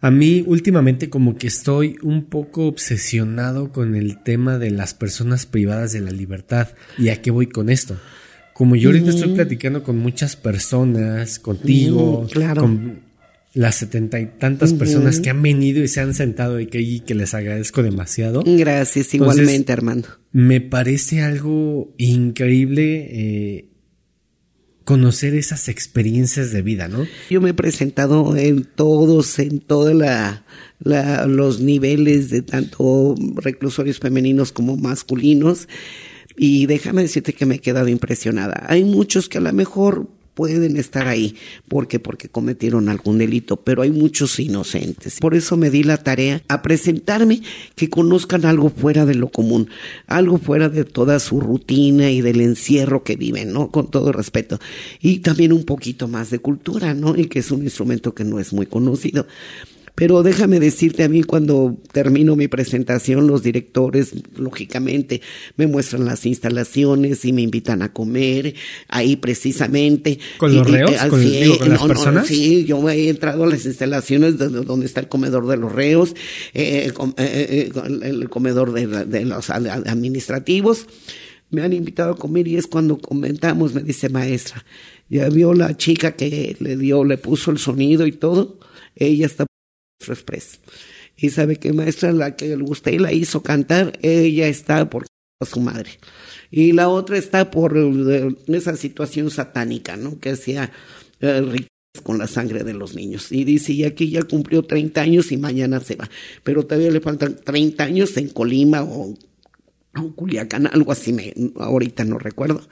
[0.00, 5.46] A mí últimamente como que estoy un poco obsesionado con el tema de las personas
[5.46, 6.68] privadas de la libertad.
[6.98, 7.96] ¿Y a qué voy con esto?
[8.54, 12.26] Como yo ahorita estoy platicando con muchas personas, contigo,
[12.56, 13.00] con
[13.54, 17.14] las setenta y tantas personas que han venido y se han sentado y que, que
[17.14, 18.42] les agradezco demasiado.
[18.46, 20.08] Gracias, igualmente, Armando.
[20.32, 23.68] Me parece algo increíble eh,
[24.84, 27.06] conocer esas experiencias de vida, ¿no?
[27.30, 30.44] Yo me he presentado en todos, en todos la,
[31.26, 35.68] los niveles de tanto reclusorios femeninos como masculinos.
[36.36, 38.64] Y déjame decirte que me he quedado impresionada.
[38.68, 41.36] Hay muchos que a lo mejor pueden estar ahí
[41.68, 45.18] porque porque cometieron algún delito, pero hay muchos inocentes.
[45.20, 47.42] Por eso me di la tarea a presentarme
[47.74, 49.68] que conozcan algo fuera de lo común,
[50.06, 53.70] algo fuera de toda su rutina y del encierro que viven, ¿no?
[53.70, 54.58] Con todo respeto.
[55.00, 57.16] Y también un poquito más de cultura, ¿no?
[57.16, 59.26] Y que es un instrumento que no es muy conocido.
[59.94, 65.20] Pero déjame decirte a mí cuando termino mi presentación, los directores, lógicamente,
[65.56, 68.54] me muestran las instalaciones y me invitan a comer
[68.88, 70.18] ahí precisamente.
[70.38, 70.92] ¿Con los reos?
[71.08, 72.26] ¿Con, las personas?
[72.26, 76.14] sí, yo he entrado a las instalaciones donde está el comedor de los reos,
[76.54, 77.70] eh, eh, eh,
[78.02, 80.86] el comedor de, los administrativos.
[81.50, 84.64] Me han invitado a comer y es cuando comentamos, me dice maestra,
[85.10, 88.58] ya vio la chica que le dio, le puso el sonido y todo,
[88.96, 89.44] ella está
[90.08, 90.60] Express.
[91.16, 95.06] Y sabe que maestra, la que usted la hizo cantar, ella está por
[95.44, 95.90] su madre.
[96.50, 100.18] Y la otra está por eh, esa situación satánica, ¿no?
[100.18, 100.70] Que hacía
[101.20, 101.66] eh,
[102.02, 103.32] con la sangre de los niños.
[103.32, 106.08] Y dice, y aquí ya cumplió 30 años y mañana se va.
[106.42, 109.14] Pero todavía le faltan 30 años en Colima o,
[109.94, 112.62] en Culiacán, algo así, me, ahorita no recuerdo.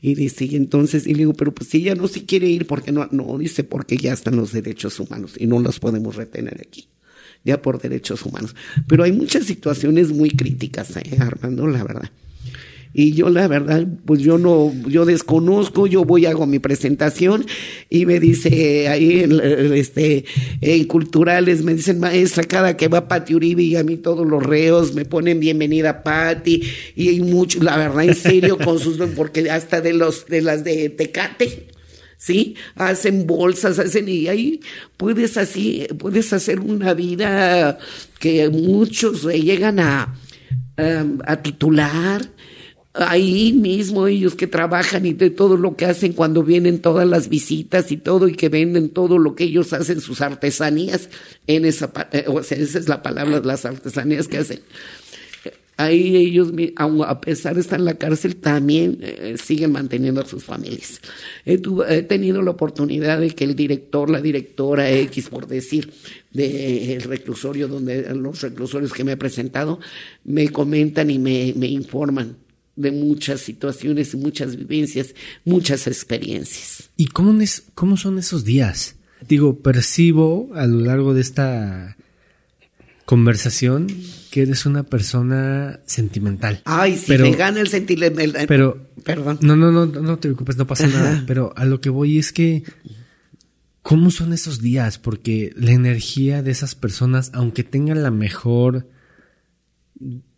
[0.00, 2.66] Y dice, y entonces, y le digo, pero pues si ella no se quiere ir,
[2.66, 3.08] porque no?
[3.10, 6.88] No, dice, porque ya están los derechos humanos y no los podemos retener aquí,
[7.44, 8.54] ya por derechos humanos.
[8.86, 12.10] Pero hay muchas situaciones muy críticas, ¿eh, Armando, la verdad.
[12.92, 17.46] Y yo la verdad, pues yo no, yo desconozco, yo voy, hago mi presentación
[17.90, 19.40] y me dice ahí en,
[19.74, 20.24] este,
[20.60, 24.42] en culturales, me dicen maestra, cada que va Pati Uribe y a mí todos los
[24.42, 26.62] reos me ponen bienvenida Pati
[26.96, 30.64] y hay mucho, la verdad en serio con sus, porque hasta de los, de las
[30.64, 31.68] de Tecate,
[32.16, 32.56] ¿sí?
[32.74, 34.60] Hacen bolsas, hacen, y ahí
[34.96, 37.78] puedes así, puedes hacer una vida
[38.18, 40.14] que muchos llegan a,
[40.76, 42.22] a titular,
[42.94, 47.28] ahí mismo ellos que trabajan y de todo lo que hacen cuando vienen todas las
[47.28, 51.08] visitas y todo y que venden todo lo que ellos hacen, sus artesanías,
[51.46, 54.60] en esa, eh, o sea, esa es la palabra, las artesanías que hacen.
[55.76, 60.42] Ahí ellos, a pesar de estar en la cárcel, también eh, siguen manteniendo a sus
[60.42, 61.00] familias.
[61.44, 61.58] He,
[62.02, 65.92] tenido la oportunidad de que el director, la directora X, por decir,
[66.32, 69.78] del reclusorio, donde los reclusorios que me he presentado,
[70.24, 72.34] me comentan y me, me informan
[72.78, 75.14] de muchas situaciones, muchas vivencias,
[75.44, 76.90] muchas experiencias.
[76.96, 78.94] ¿Y cómo, es, cómo son esos días?
[79.26, 81.96] Digo, percibo a lo largo de esta
[83.04, 83.88] conversación
[84.30, 86.62] que eres una persona sentimental.
[86.64, 88.20] Ay, si me gana el sentimiento.
[88.46, 89.38] Pero, perdón.
[89.40, 91.24] No, no, no, no te preocupes, no pasa nada.
[91.26, 92.62] Pero a lo que voy es que,
[93.82, 94.98] ¿cómo son esos días?
[94.98, 98.86] Porque la energía de esas personas, aunque tengan la mejor,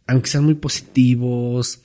[0.06, 1.82] aunque sean muy positivos,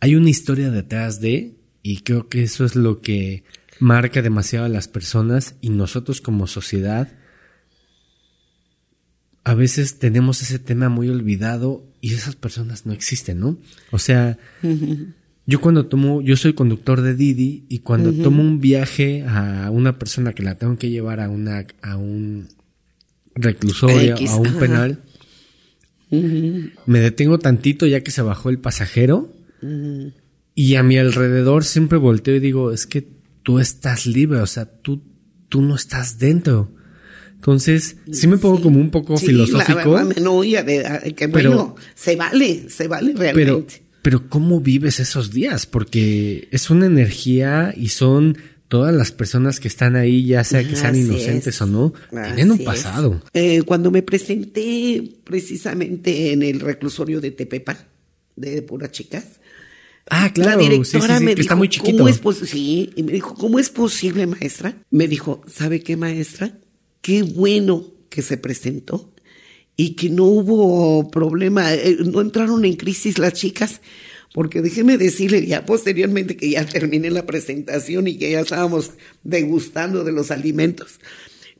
[0.00, 3.44] hay una historia detrás de, y creo que eso es lo que
[3.78, 7.12] marca demasiado a las personas y nosotros como sociedad
[9.44, 13.58] a veces tenemos ese tema muy olvidado y esas personas no existen, ¿no?
[13.92, 14.38] O sea,
[15.46, 20.00] yo cuando tomo, yo soy conductor de Didi y cuando tomo un viaje a una
[20.00, 22.48] persona que la tengo que llevar a una, a un
[23.36, 25.04] reclusorio, a un penal,
[26.10, 29.35] me detengo tantito ya que se bajó el pasajero
[30.54, 33.06] y a mi alrededor siempre volteo y digo, es que
[33.42, 35.02] tú estás libre, o sea, tú,
[35.48, 36.72] tú no estás dentro.
[37.34, 40.00] Entonces, sí me pongo como un poco filosófico.
[40.20, 43.82] no, que bueno, se vale, se vale realmente.
[44.02, 45.66] Pero ¿cómo vives esos días?
[45.66, 48.38] Porque es una energía y son
[48.68, 52.64] todas las personas que están ahí, ya sea que sean inocentes o no, tienen un
[52.64, 53.22] pasado.
[53.32, 57.76] Eh, cuando me presenté precisamente en el reclusorio de Tepepan,
[58.36, 59.40] de puras chicas,
[60.08, 61.98] Ah, claro, la directora me dijo, está muy chiquito.
[61.98, 64.76] ¿cómo es sí, y me dijo, ¿cómo es posible, maestra?
[64.90, 66.58] Me dijo, ¿sabe qué, maestra?
[67.00, 69.12] Qué bueno que se presentó
[69.76, 73.80] y que no hubo problema, eh, no entraron en crisis las chicas,
[74.32, 78.92] porque déjeme decirle ya posteriormente que ya terminé la presentación y que ya estábamos
[79.24, 81.00] degustando de los alimentos.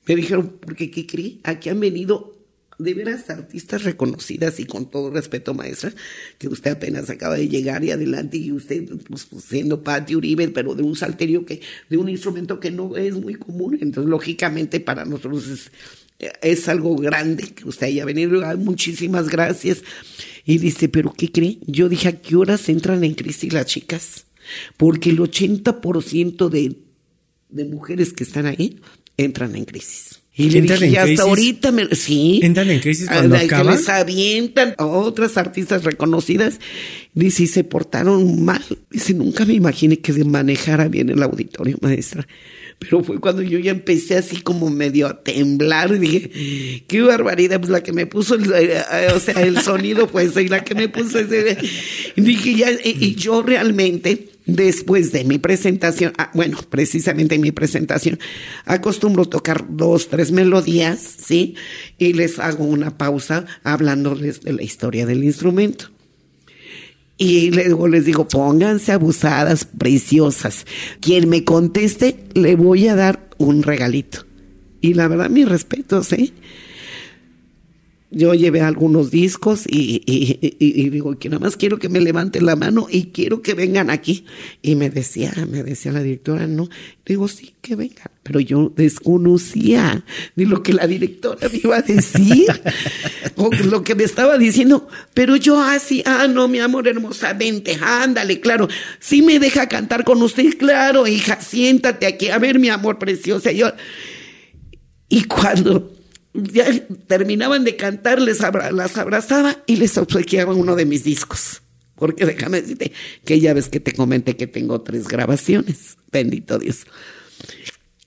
[0.06, 1.40] Me dijeron, porque ¿qué cree?
[1.42, 2.35] Aquí han venido
[2.78, 5.92] de veras artistas reconocidas y con todo respeto, maestra,
[6.38, 10.48] que usted apenas acaba de llegar y adelante y usted pues, pues siendo Pati Uribe,
[10.48, 13.78] pero de un salterio que, de un instrumento que no es muy común.
[13.80, 15.70] Entonces, lógicamente, para nosotros es
[16.18, 18.40] es algo grande que usted haya venido.
[18.56, 19.82] muchísimas gracias.
[20.44, 21.58] Y dice, ¿pero qué cree?
[21.66, 24.26] Yo dije, ¿a qué horas entran en crisis las chicas?
[24.76, 26.76] Porque el 80% de,
[27.48, 28.80] de mujeres que están ahí
[29.16, 30.20] entran en crisis.
[30.36, 32.40] Y le dije, hasta ahorita me, sí.
[32.42, 36.60] Entran en crisis cuando Que les avientan a otras artistas reconocidas.
[37.14, 38.62] Dice, y se portaron mal.
[38.90, 42.26] Dice, nunca me imaginé que se manejara bien el auditorio, maestra
[42.78, 47.70] pero fue cuando yo ya empecé así como medio a temblar, dije, qué barbaridad, pues
[47.70, 50.74] la que me puso, el, eh, eh, o sea, el sonido, pues, y la que
[50.74, 51.56] me puso ese,
[52.16, 58.18] dije, ya, y, yo realmente, después de mi presentación, ah, bueno, precisamente en mi presentación,
[58.64, 61.56] acostumbro tocar dos, tres melodías, ¿sí?
[61.98, 65.90] Y les hago una pausa hablándoles de la historia del instrumento.
[67.18, 70.66] Y luego les digo, pónganse abusadas, preciosas.
[71.00, 74.26] Quien me conteste, le voy a dar un regalito.
[74.82, 76.32] Y la verdad, mis respetos, ¿eh?
[78.16, 80.00] Yo llevé algunos discos y,
[80.90, 84.24] digo que nada más quiero que me levanten la mano y quiero que vengan aquí.
[84.62, 86.70] Y me decía, me decía la directora, no,
[87.04, 90.02] digo sí, que vengan, pero yo desconocía
[90.34, 92.46] de lo que la directora me iba a decir
[93.36, 97.78] o lo que me estaba diciendo, pero yo así, ah, no, mi amor hermosa, vente,
[97.82, 98.66] ándale, claro,
[98.98, 103.52] sí me deja cantar con usted, claro, hija, siéntate aquí, a ver, mi amor preciosa,
[103.52, 103.70] yo,
[105.10, 105.95] y cuando
[106.52, 106.66] ya
[107.06, 111.62] terminaban de cantar, les las abrazaba y les obsequiaba uno de mis discos.
[111.94, 112.92] Porque déjame decirte
[113.24, 115.96] que ya ves que te comenté que tengo tres grabaciones.
[116.12, 116.86] Bendito Dios.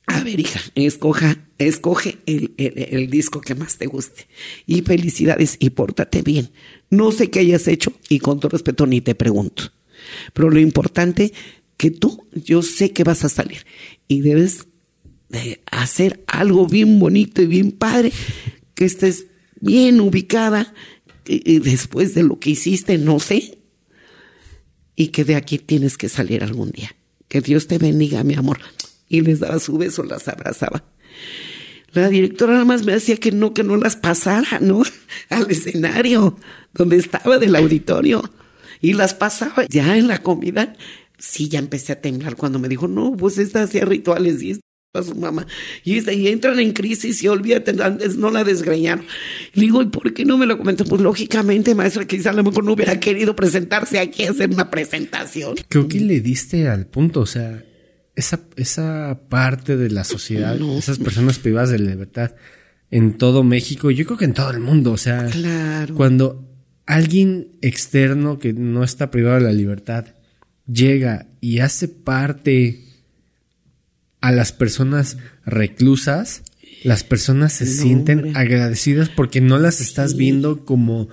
[0.05, 4.27] A ver, hija, escoge el, el, disco que más te guste.
[4.65, 6.49] Y felicidades y pórtate bien.
[6.89, 9.71] No sé qué hayas hecho y con todo respeto ni te pregunto.
[10.33, 11.31] Pero lo importante
[11.77, 13.65] que tú, yo sé que vas a salir
[14.07, 14.65] y debes
[15.29, 18.11] de hacer algo bien bonito y bien padre,
[18.75, 19.27] que estés
[19.61, 20.73] bien ubicada
[21.25, 23.59] y después de lo que hiciste, no sé,
[24.95, 26.95] y que de aquí tienes que salir algún día.
[27.27, 28.59] Que Dios te bendiga, mi amor.
[29.07, 30.83] Y les daba su beso, las abrazaba.
[31.93, 34.83] La directora nada más me decía que no, que no las pasara, ¿no?
[35.29, 36.37] Al escenario
[36.73, 38.23] donde estaba del auditorio.
[38.81, 40.75] Y las pasaba ya en la comida.
[41.17, 44.59] Sí, ya empecé a temblar cuando me dijo, no, pues esta hacía rituales y
[44.93, 45.45] a su mamá.
[45.83, 49.05] Y, y, entran en crisis y olvídate, antes no la desgreñaron.
[49.53, 50.83] Le digo, ¿y por qué no me lo comentó?
[50.83, 54.71] Pues lógicamente, maestra, quizá a lo mejor no hubiera querido presentarse aquí a hacer una
[54.71, 55.55] presentación.
[55.67, 57.63] Creo que le diste al punto, o sea,
[58.15, 62.33] esa, esa parte de la sociedad, esas personas privadas de libertad
[62.89, 65.93] en todo México, yo creo que en todo el mundo, o sea, claro.
[65.93, 66.49] cuando
[66.87, 70.15] alguien externo que no está privado de la libertad
[70.65, 72.88] llega y hace parte
[74.21, 76.43] a las personas reclusas,
[76.83, 81.09] las personas se sienten agradecidas porque no las estás viendo como,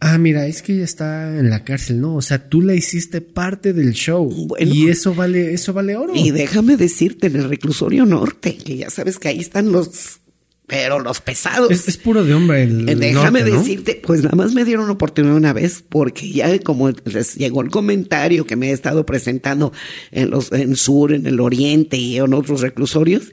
[0.00, 3.20] ah, mira, es que ella está en la cárcel, no, o sea, tú la hiciste
[3.20, 6.12] parte del show y eso vale, eso vale oro.
[6.14, 10.20] Y déjame decirte, en el reclusorio norte, que ya sabes que ahí están los
[10.68, 11.70] pero los pesados.
[11.70, 12.62] Es, puro de hombre.
[12.62, 16.90] El, eh, Déjame decirte, pues nada más me dieron oportunidad una vez, porque ya como
[16.90, 19.72] les llegó el comentario que me he estado presentando
[20.10, 23.32] en los en sur, en el oriente y en otros reclusorios,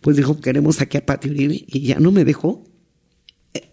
[0.00, 2.64] pues dijo queremos aquí a Pati Uribe y ya no me dejó.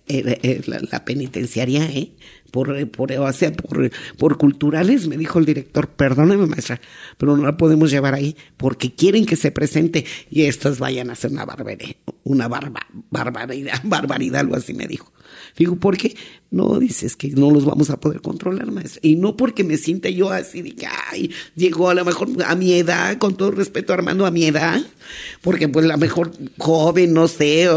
[0.08, 2.14] Eh, la, penitenciaria, ¿eh?
[2.52, 6.82] Por, por, o sea, por, por culturales, me dijo el director, perdóneme maestra,
[7.18, 11.14] pero no la podemos llevar ahí porque quieren que se presente y estas vayan a
[11.14, 15.12] hacer una barbaridad, una barba, barbaridad, barbaridad, algo así me dijo.
[15.58, 16.16] Digo, ¿por qué?
[16.52, 19.00] No, dices que no los vamos a poder controlar, maestra.
[19.04, 22.56] Y no porque me sienta yo así de que, ay, llegó a lo mejor a
[22.56, 24.82] mi edad, con todo respeto, Armando, a mi edad,
[25.42, 27.68] porque pues la mejor joven, no sé,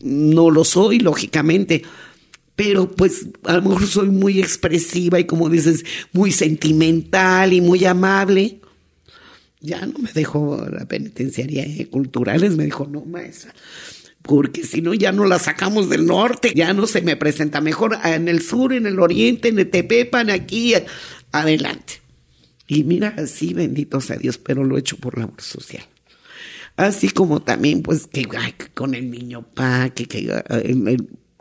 [0.00, 1.82] no lo soy, lógicamente
[2.56, 7.84] pero pues a lo mejor soy muy expresiva y como dices, muy sentimental y muy
[7.84, 8.60] amable.
[9.64, 13.54] Ya no me dejó la penitenciaria de culturales, me dijo, no, maestra,
[14.20, 17.98] porque si no ya no la sacamos del norte, ya no se me presenta mejor
[18.04, 20.74] en el sur, en el oriente, en Tepepan, aquí,
[21.32, 22.02] adelante.
[22.66, 25.84] Y mira, así, bendito sea Dios, pero lo he hecho por labor social.
[26.76, 28.26] Así como también, pues, que
[28.74, 30.30] con el niño pa, que, que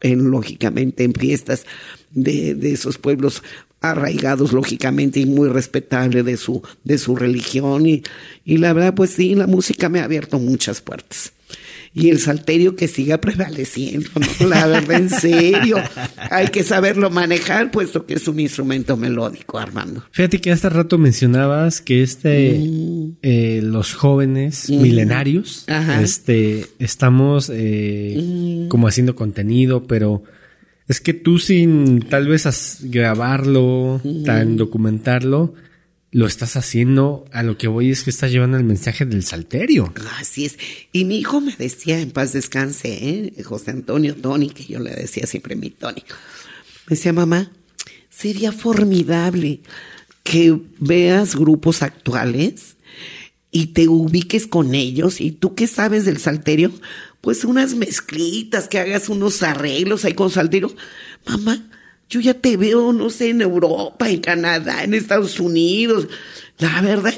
[0.01, 1.65] en, lógicamente en fiestas
[2.11, 3.43] de, de esos pueblos
[3.83, 8.01] arraigados lógicamente y muy respetable de su, de su religión y,
[8.45, 11.33] y la verdad pues sí, la música me ha abierto muchas puertas
[11.93, 14.09] y el salterio que siga prevaleciendo,
[14.47, 15.77] La verdad, en serio.
[16.31, 20.03] Hay que saberlo manejar, puesto que es un instrumento melódico, Armando.
[20.11, 23.17] Fíjate que hace rato mencionabas que este, mm.
[23.21, 24.81] eh, los jóvenes mm.
[24.81, 25.65] milenarios,
[26.01, 28.67] este, estamos eh, mm.
[28.69, 30.23] como haciendo contenido, pero
[30.87, 35.53] es que tú sin tal vez grabarlo, tan documentarlo,
[36.11, 39.91] lo estás haciendo, a lo que voy es que estás llevando el mensaje del salterio.
[40.19, 40.57] Así es.
[40.91, 43.43] Y mi hijo me decía, en paz descanse, ¿eh?
[43.43, 46.03] José Antonio Tony, que yo le decía siempre mi Tony.
[46.87, 47.51] Me decía, mamá,
[48.11, 49.61] sería formidable
[50.21, 52.75] que veas grupos actuales
[53.49, 55.19] y te ubiques con ellos.
[55.19, 56.71] ¿Y tú qué sabes del salterio?
[57.23, 60.75] Pues unas mezclitas, que hagas unos arreglos ahí con salterio.
[61.25, 61.69] Mamá,
[62.09, 66.09] yo ya te veo, no sé, en Europa, en Canadá, en Estados Unidos.
[66.57, 67.13] La verdad,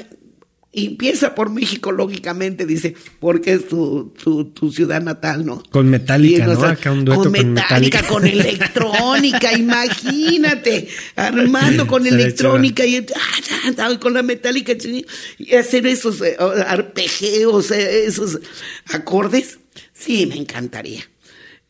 [0.84, 4.12] empieza por México, lógicamente, dice, porque es tu,
[4.52, 5.62] tu, ciudad natal, ¿no?
[5.70, 6.62] Con Metallica, ¿no?
[6.62, 10.88] Acá un dueto con, Metallica, con electrónica, imagínate.
[11.16, 13.06] Armando con electrónica y
[13.78, 14.72] ah, con la Metallica
[15.38, 18.38] y hacer esos eh, arpegeos, eh, esos
[18.92, 19.58] acordes.
[19.94, 21.04] Sí, me encantaría.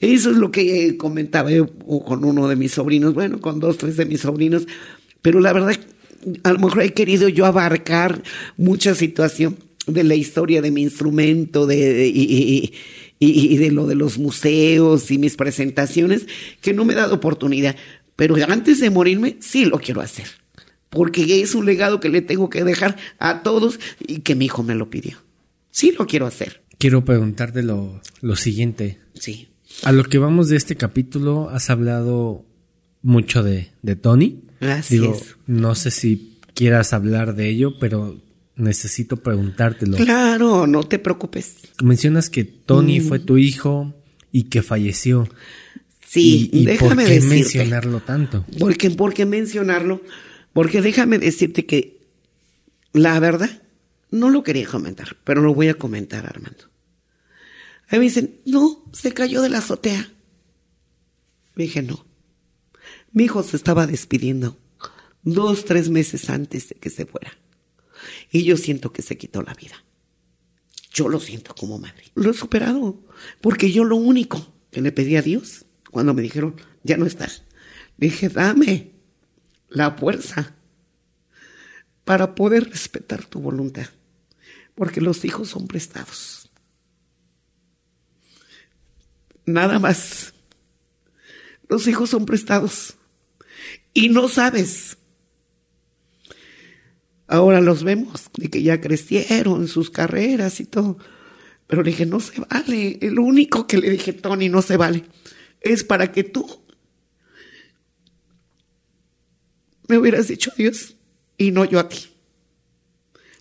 [0.01, 1.67] Eso es lo que comentaba yo
[2.05, 4.67] con uno de mis sobrinos, bueno, con dos, tres de mis sobrinos,
[5.23, 5.75] pero la verdad,
[6.43, 8.23] a lo mejor he querido yo abarcar
[8.57, 12.73] mucha situación de la historia de mi instrumento de, y,
[13.19, 16.27] y, de lo de los museos y mis presentaciones,
[16.61, 17.77] que no me he dado oportunidad.
[18.17, 20.27] Pero antes de morirme, sí lo quiero hacer,
[20.91, 24.63] porque es un legado que le tengo que dejar a todos y que mi hijo
[24.63, 25.19] me lo pidió.
[25.71, 26.63] Sí lo quiero hacer.
[26.79, 28.99] Quiero preguntarte lo, lo siguiente.
[29.15, 29.49] Sí.
[29.83, 32.45] A lo que vamos de este capítulo, has hablado
[33.03, 34.46] mucho de, de Tony.
[34.61, 35.37] Así es.
[35.47, 38.21] No sé si quieras hablar de ello, pero
[38.57, 39.97] necesito preguntártelo.
[39.97, 41.57] Claro, no te preocupes.
[41.83, 43.09] Mencionas que Tony mm.
[43.09, 43.95] fue tu hijo
[44.33, 45.29] y que falleció.
[46.07, 48.47] Sí, y, déjame ¿por qué mencionarlo tanto?
[48.59, 50.01] Porque, ¿Por qué mencionarlo?
[50.53, 52.01] Porque déjame decirte que
[52.93, 53.63] la verdad
[54.11, 56.65] no lo quería comentar, pero lo voy a comentar, Armando.
[57.89, 60.11] A me dicen, no, se cayó de la azotea.
[61.55, 62.06] Me dije, no.
[63.17, 64.59] Mi hijo se estaba despidiendo
[65.23, 67.33] dos, tres meses antes de que se fuera.
[68.31, 69.83] Y yo siento que se quitó la vida.
[70.93, 72.05] Yo lo siento como madre.
[72.15, 73.03] Lo he superado.
[73.41, 77.45] Porque yo lo único que le pedí a Dios cuando me dijeron, ya no estás,
[77.97, 78.93] dije, dame
[79.71, 80.55] la fuerza
[82.05, 83.87] para poder respetar tu voluntad.
[84.75, 86.51] Porque los hijos son prestados.
[89.47, 90.35] Nada más.
[91.67, 92.96] Los hijos son prestados.
[93.97, 94.99] Y no sabes.
[97.27, 100.99] Ahora los vemos, de que ya crecieron sus carreras y todo.
[101.67, 102.99] Pero le dije, no se vale.
[103.01, 105.07] El único que le dije, Tony, no se vale.
[105.63, 106.47] Es para que tú
[109.89, 110.97] me hubieras dicho Dios
[111.39, 112.01] y no yo a ti.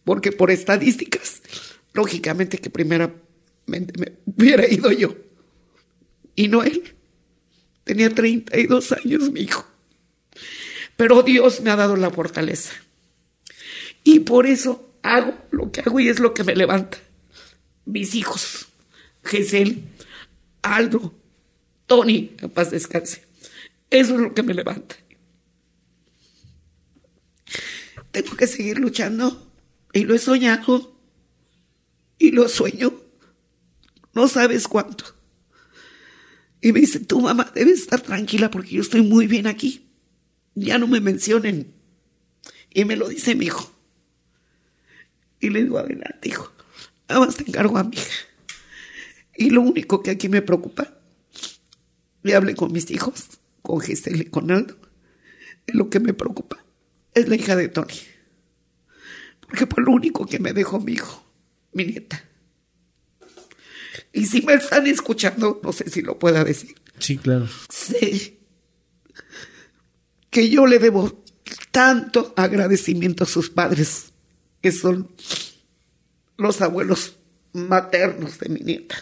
[0.06, 1.42] Porque por estadísticas,
[1.92, 5.18] lógicamente que primeramente me hubiera ido yo
[6.34, 6.82] y no él.
[7.84, 9.75] Tenía 32 años mi hijo.
[10.98, 12.74] Pero Dios me ha dado la fortaleza.
[14.04, 16.98] Y por eso hago lo que hago y es lo que me levanta.
[17.86, 18.68] Mis hijos,
[19.24, 19.84] Gesel,
[20.62, 21.14] Aldo,
[21.86, 23.26] Tony, en paz descanse.
[23.90, 24.96] Eso es lo que me levanta.
[28.12, 29.52] Tengo que seguir luchando
[29.94, 30.96] y lo he soñado
[32.18, 32.94] y lo sueño.
[34.14, 35.06] No sabes cuánto.
[36.62, 39.85] Y me dice, tu mamá debe estar tranquila porque yo estoy muy bien aquí.
[40.56, 41.74] Ya no me mencionen.
[42.74, 43.72] Y me lo dice mi hijo.
[45.40, 46.52] Y le digo, adelante, hijo.
[47.08, 48.16] Nada más te encargo a mi hija.
[49.38, 50.98] Y lo único que aquí me preocupa,
[52.24, 53.26] me hablé con mis hijos,
[53.62, 54.78] con Giselle y con Aldo,
[55.68, 56.64] lo que me preocupa,
[57.14, 58.00] es la hija de Tony.
[59.42, 61.24] Porque fue lo único que me dejó mi hijo,
[61.74, 62.24] mi nieta.
[64.14, 66.76] Y si me están escuchando, no sé si lo pueda decir.
[67.00, 67.48] Sí, claro.
[67.70, 68.35] Sé
[70.36, 71.24] que yo le debo
[71.72, 74.12] tanto agradecimiento a sus padres,
[74.60, 75.10] que son
[76.36, 77.16] los abuelos
[77.54, 78.98] maternos de mi nieta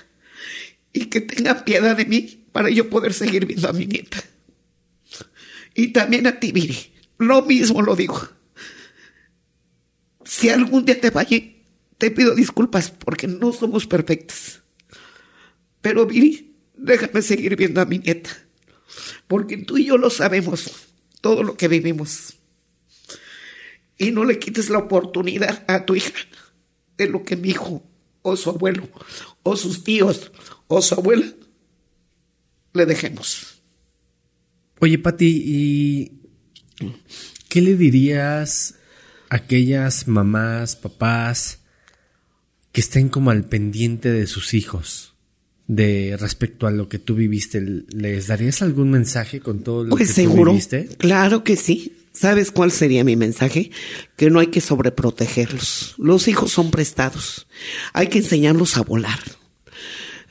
[0.93, 4.23] y que tenga piedad de mí para yo poder seguir viendo a mi nieta.
[5.73, 6.93] Y también a ti, Viri.
[7.17, 8.29] Lo mismo lo digo.
[10.23, 11.63] Si algún día te fallé,
[11.97, 14.61] te pido disculpas porque no somos perfectas.
[15.81, 18.29] Pero Viri, déjame seguir viendo a mi nieta.
[19.27, 20.92] Porque tú y yo lo sabemos,
[21.23, 22.33] todo lo que vivimos.
[23.97, 26.13] Y no le quites la oportunidad a tu hija
[26.97, 27.81] de lo que mi hijo
[28.21, 28.89] o su abuelo
[29.41, 30.31] o sus tíos
[30.67, 31.25] o su abuela
[32.73, 33.61] le dejemos.
[34.79, 36.21] Oye, Pati, ¿y
[37.47, 38.75] qué le dirías
[39.29, 41.61] a aquellas mamás, papás
[42.73, 45.12] que estén como al pendiente de sus hijos?
[45.67, 50.09] De respecto a lo que tú viviste, ¿les darías algún mensaje con todo lo pues
[50.09, 50.87] que seguro, tú viviste?
[50.97, 51.93] Claro que sí.
[52.11, 53.71] ¿Sabes cuál sería mi mensaje?
[54.15, 55.95] Que no hay que sobreprotegerlos.
[55.97, 57.47] Los hijos son prestados.
[57.93, 59.19] Hay que enseñarlos a volar.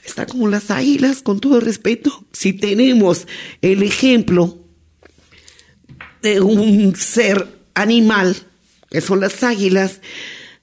[0.04, 2.24] Está como las águilas, con todo respeto.
[2.32, 3.26] Si tenemos
[3.62, 4.58] el ejemplo
[6.22, 8.36] de un ser animal,
[8.90, 10.00] que son las águilas,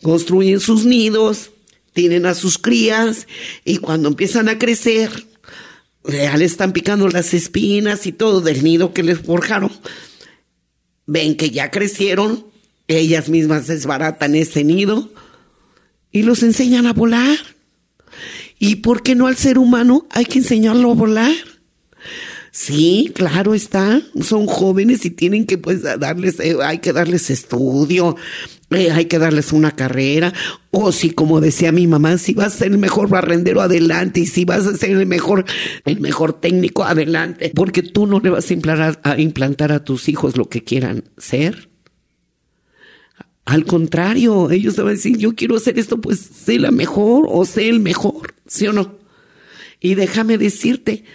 [0.01, 1.51] construyen sus nidos,
[1.93, 3.27] tienen a sus crías
[3.65, 5.09] y cuando empiezan a crecer,
[6.03, 9.71] ya le están picando las espinas y todo del nido que les forjaron
[11.09, 12.45] ven que ya crecieron,
[12.87, 15.09] ellas mismas desbaratan ese nido
[16.11, 17.37] y los enseñan a volar.
[18.59, 21.33] ¿Y por qué no al ser humano hay que enseñarlo a volar?
[22.51, 28.15] Sí, claro está, son jóvenes y tienen que pues darles, eh, hay que darles estudio,
[28.72, 30.34] eh, hay que darles una carrera,
[30.70, 34.26] o si como decía mi mamá, si vas a ser el mejor barrendero adelante y
[34.28, 35.45] si vas a ser el mejor,
[35.86, 40.07] el mejor técnico adelante, porque tú no le vas a implantar a, implantar a tus
[40.07, 41.70] hijos lo que quieran ser.
[43.45, 47.26] Al contrario, ellos te van a decir, yo quiero hacer esto, pues sé la mejor
[47.28, 48.99] o sé el mejor, ¿sí o no?
[49.80, 51.05] Y déjame decirte,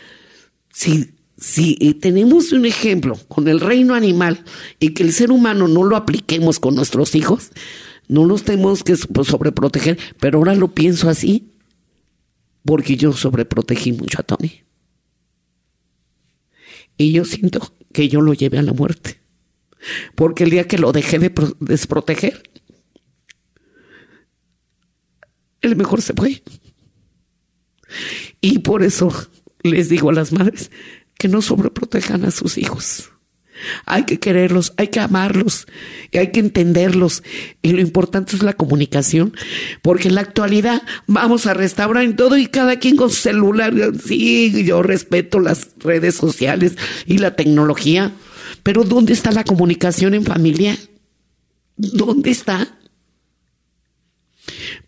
[0.73, 1.14] si
[1.45, 4.43] si tenemos un ejemplo con el reino animal
[4.79, 7.51] y que el ser humano no lo apliquemos con nuestros hijos,
[8.09, 11.53] no los tenemos que sobreproteger, pero ahora lo pienso así,
[12.65, 14.63] porque yo sobreprotegí mucho a Tony.
[16.97, 19.21] Y yo siento que yo lo llevé a la muerte,
[20.15, 21.31] porque el día que lo dejé de
[21.61, 22.43] desproteger,
[25.61, 26.43] el mejor se fue.
[28.41, 29.13] Y por eso
[29.63, 30.71] les digo a las madres,
[31.29, 33.11] no sobreprotejan a sus hijos.
[33.87, 35.67] Hay que quererlos, hay que amarlos,
[36.13, 37.23] hay que entenderlos.
[37.63, 39.35] Y lo importante es la comunicación,
[39.83, 43.73] porque en la actualidad vamos a restaurar en todo y cada quien con celular.
[44.05, 48.13] Sí, yo respeto las redes sociales y la tecnología,
[48.63, 50.77] pero ¿dónde está la comunicación en familia?
[51.77, 52.79] ¿Dónde está?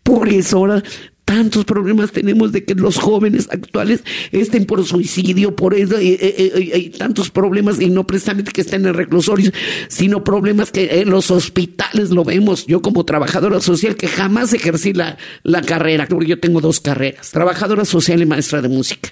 [0.03, 0.83] Por eso ahora
[1.27, 4.01] tantos problemas tenemos de que los jóvenes actuales
[4.31, 9.53] estén por suicidio, por eso, hay tantos problemas, y no precisamente que estén en reclusorios,
[9.89, 12.65] sino problemas que en los hospitales lo vemos.
[12.65, 17.31] Yo como trabajadora social que jamás ejercí la, la carrera, porque yo tengo dos carreras,
[17.31, 19.09] trabajadora social y maestra de música.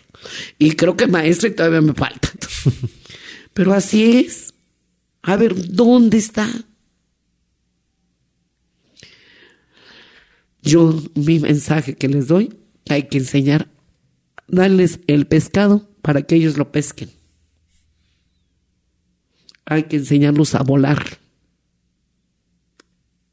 [0.58, 2.30] Y creo que maestra y todavía me falta.
[3.54, 4.54] Pero así es.
[5.22, 6.48] A ver, ¿dónde está?
[10.66, 12.58] Yo, mi mensaje que les doy,
[12.90, 13.70] hay que enseñar,
[14.48, 17.12] darles el pescado para que ellos lo pesquen.
[19.66, 21.20] Hay que enseñarlos a volar.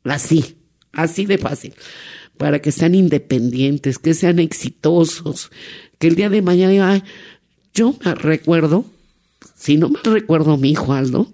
[0.04, 0.58] Así,
[0.92, 1.74] así de fácil.
[2.36, 5.50] Para que sean independientes, que sean exitosos,
[5.98, 7.02] que el día de mañana,
[7.72, 8.84] yo me recuerdo,
[9.54, 11.32] si no me recuerdo mi hijo Aldo,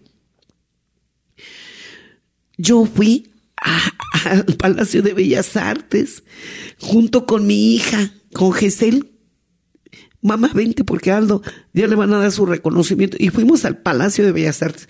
[2.56, 3.27] yo fui
[4.24, 6.24] al Palacio de Bellas Artes,
[6.78, 9.12] junto con mi hija, con Gesel.
[10.20, 11.42] Mamá, vente porque Aldo
[11.72, 13.16] ya le van a dar su reconocimiento.
[13.20, 14.88] Y fuimos al Palacio de Bellas Artes.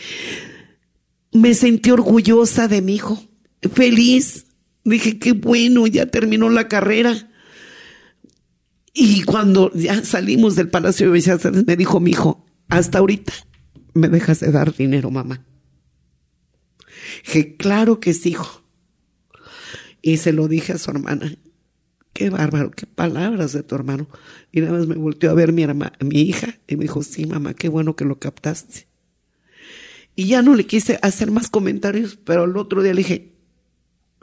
[1.32, 3.22] Me sentí orgullosa de mi hijo,
[3.72, 4.46] feliz.
[4.84, 7.30] Dije, qué bueno, ya terminó la carrera.
[8.94, 13.32] Y cuando ya salimos del Palacio de Bellas Artes, me dijo mi hijo, hasta ahorita
[13.94, 15.44] me dejas de dar dinero, mamá.
[17.24, 18.62] Que claro que sí, hijo.
[20.02, 21.36] Y se lo dije a su hermana.
[22.12, 24.08] Qué bárbaro, qué palabras de tu hermano.
[24.50, 27.54] Y nada más me volteó a ver mi, mi hija y me dijo, sí, mamá,
[27.54, 28.88] qué bueno que lo captaste.
[30.16, 33.32] Y ya no le quise hacer más comentarios, pero el otro día le dije,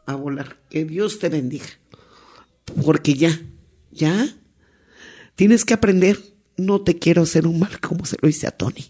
[0.06, 1.68] a volar, que Dios te bendiga.
[2.84, 3.40] Porque ya,
[3.92, 4.28] ya,
[5.36, 6.20] tienes que aprender,
[6.58, 8.86] no te quiero hacer un mal como se lo hice a Tony.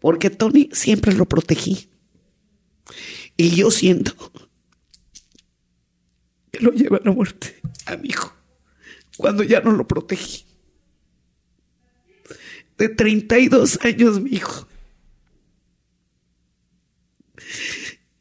[0.00, 1.88] Porque Tony siempre lo protegí.
[3.36, 4.14] Y yo siento
[6.50, 8.32] que lo lleva a la muerte a mi hijo,
[9.16, 10.44] cuando ya no lo protegí.
[12.78, 14.66] De 32 años, mi hijo.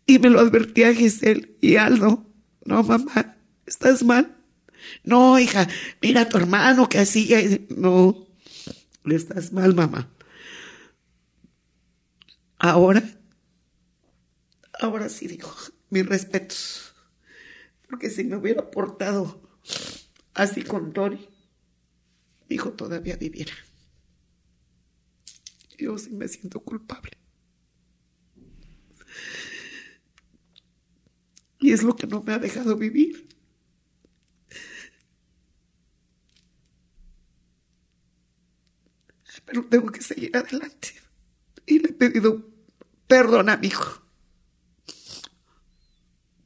[0.06, 2.26] Y me lo advertía a Giselle y Aldo.
[2.66, 4.38] No, mamá, estás mal.
[5.04, 5.68] No, hija,
[6.02, 7.66] mira a tu hermano que así.
[7.70, 8.28] No,
[9.06, 10.10] estás mal, mamá.
[12.58, 13.04] Ahora,
[14.84, 15.54] ahora sí digo,
[15.90, 16.94] mis respetos.
[17.90, 19.42] Porque si me hubiera portado
[20.34, 21.30] así con Tori,
[22.50, 23.54] mi hijo todavía viviera.
[25.78, 27.12] Yo sí me siento culpable.
[31.60, 33.30] Y es lo que no me ha dejado vivir.
[39.46, 40.96] Pero tengo que seguir adelante.
[41.66, 42.50] Y le he pedido
[43.08, 44.03] perdón a mi hijo.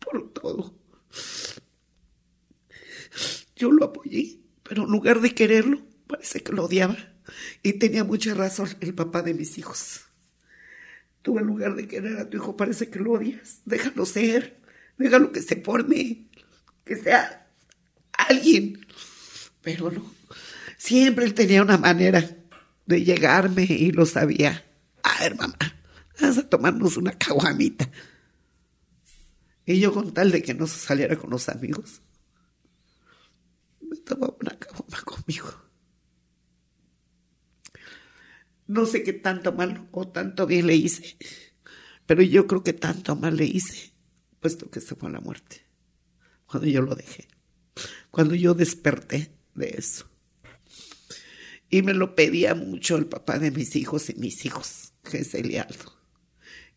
[0.09, 0.73] Por todo.
[3.55, 6.97] Yo lo apoyé, pero en lugar de quererlo, parece que lo odiaba.
[7.61, 10.01] Y tenía mucha razón el papá de mis hijos.
[11.21, 13.61] Tú en lugar de querer a tu hijo parece que lo odias.
[13.65, 14.61] Déjalo ser.
[14.97, 16.29] Déjalo que se forme.
[16.85, 17.49] Que sea
[18.13, 18.85] alguien.
[19.61, 20.09] Pero no.
[20.77, 22.23] Siempre él tenía una manera
[22.85, 24.63] de llegarme y lo sabía.
[25.03, 25.57] A ver, mamá,
[26.21, 27.89] vamos a tomarnos una caguamita.
[29.67, 32.01] Y yo con tal de que no se saliera con los amigos,
[33.81, 35.49] me tomaba una caguama conmigo.
[38.65, 41.17] No sé qué tanto mal o tanto bien le hice,
[42.05, 43.91] pero yo creo que tanto mal le hice,
[44.39, 45.65] puesto que se fue a la muerte,
[46.45, 47.27] cuando yo lo dejé,
[48.09, 50.09] cuando yo desperté de eso.
[51.69, 55.57] Y me lo pedía mucho el papá de mis hijos y mis hijos, Gesell y
[55.57, 55.93] Aldo.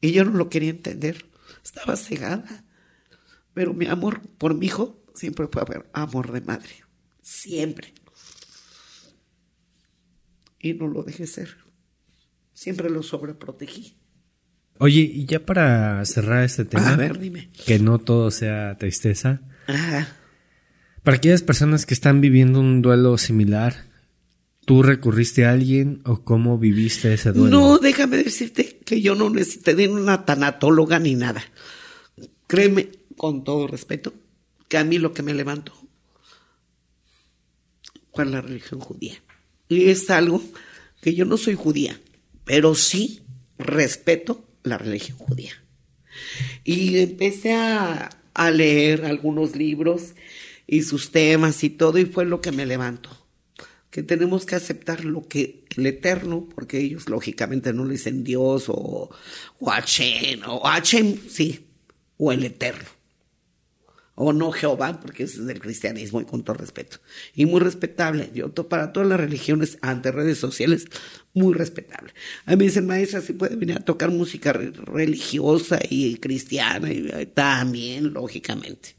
[0.01, 1.31] Y yo no lo quería entender,
[1.63, 2.65] estaba cegada.
[3.61, 6.71] Pero mi amor por mi hijo siempre fue amor de madre,
[7.21, 7.93] siempre.
[10.59, 11.57] Y no lo dejé ser
[12.61, 13.95] siempre lo sobreprotegí.
[14.79, 17.49] Oye, y ya para cerrar este tema, a ver, dime.
[17.65, 19.41] que no todo sea tristeza.
[21.03, 23.87] Para aquellas personas que están viviendo un duelo similar,
[24.67, 27.49] ¿tú recurriste a alguien o cómo viviste ese duelo?
[27.49, 31.43] No, déjame decirte que yo no necesité de una tanatóloga ni nada.
[32.47, 32.91] Créeme,
[33.21, 34.15] con todo respeto,
[34.69, 35.75] que a mí lo que me levantó
[38.15, 39.23] fue la religión judía.
[39.69, 40.43] Y es algo
[41.03, 42.01] que yo no soy judía
[42.51, 43.21] pero sí
[43.59, 45.53] respeto la religión judía.
[46.65, 48.11] Y empecé a,
[48.53, 50.15] leer algunos libros
[50.67, 53.11] y sus temas y todo, y fue lo que me levantó.
[53.91, 58.65] Que tenemos que aceptar lo que el Eterno, porque ellos lógicamente no le dicen Dios
[58.69, 59.11] o,
[59.61, 61.69] o Hashem, o Hashem, sí,
[62.17, 63.00] o el Eterno
[64.23, 66.99] o no Jehová, porque es del cristianismo y con todo respeto.
[67.35, 68.31] Y muy respetable.
[68.35, 70.85] Yo para todas las religiones ante redes sociales,
[71.33, 72.13] muy respetable.
[72.45, 77.31] A mí me dicen, maestra, si puede venir a tocar música religiosa y cristiana, y
[77.33, 78.95] también, lógicamente.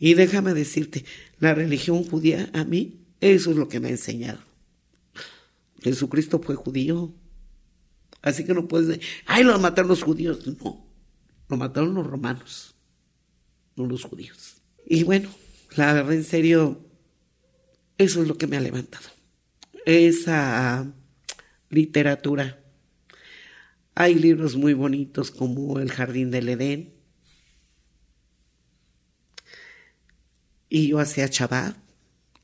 [0.00, 1.04] Y déjame decirte,
[1.38, 4.40] la religión judía a mí, eso es lo que me ha enseñado.
[5.82, 7.14] Jesucristo fue judío.
[8.22, 10.44] Así que no puedes decir, ay, lo mataron los judíos.
[10.48, 10.84] No,
[11.48, 12.71] lo mataron los romanos
[13.76, 14.62] no los judíos.
[14.86, 15.30] Y bueno,
[15.76, 16.84] la verdad, en serio,
[17.98, 19.08] eso es lo que me ha levantado.
[19.86, 20.92] Esa
[21.70, 22.58] literatura.
[23.94, 26.94] Hay libros muy bonitos como El Jardín del Edén.
[30.68, 31.76] Y yo hacía Chabad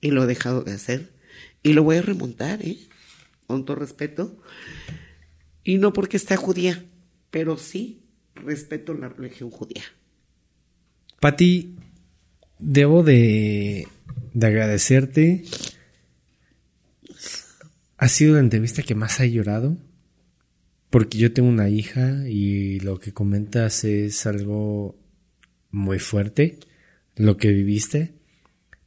[0.00, 1.12] y lo he dejado de hacer.
[1.62, 2.78] Y lo voy a remontar, ¿eh?
[3.46, 4.40] Con todo respeto.
[5.64, 6.84] Y no porque esté judía,
[7.30, 8.04] pero sí
[8.34, 9.84] respeto la religión judía.
[11.20, 11.74] Pati,
[12.60, 13.88] debo de,
[14.40, 15.44] agradecerte.
[17.96, 19.76] Ha sido la entrevista que más ha llorado.
[20.90, 24.96] Porque yo tengo una hija y lo que comentas es algo
[25.70, 26.58] muy fuerte,
[27.16, 28.14] lo que viviste.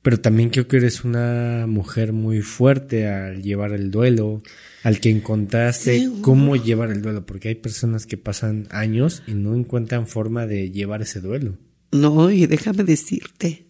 [0.02, 4.42] Pero también creo que eres una mujer muy fuerte al llevar el duelo,
[4.82, 9.54] al que encontraste cómo llevar el duelo, porque hay personas que pasan años y no
[9.54, 11.56] encuentran forma de llevar ese duelo.
[11.92, 13.66] No, y déjame decirte,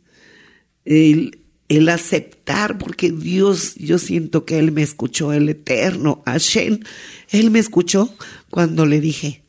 [0.85, 6.81] el, el aceptar, porque Dios, yo siento que Él me escuchó, el eterno, Hashem,
[7.29, 8.13] Él me escuchó
[8.49, 9.43] cuando le dije,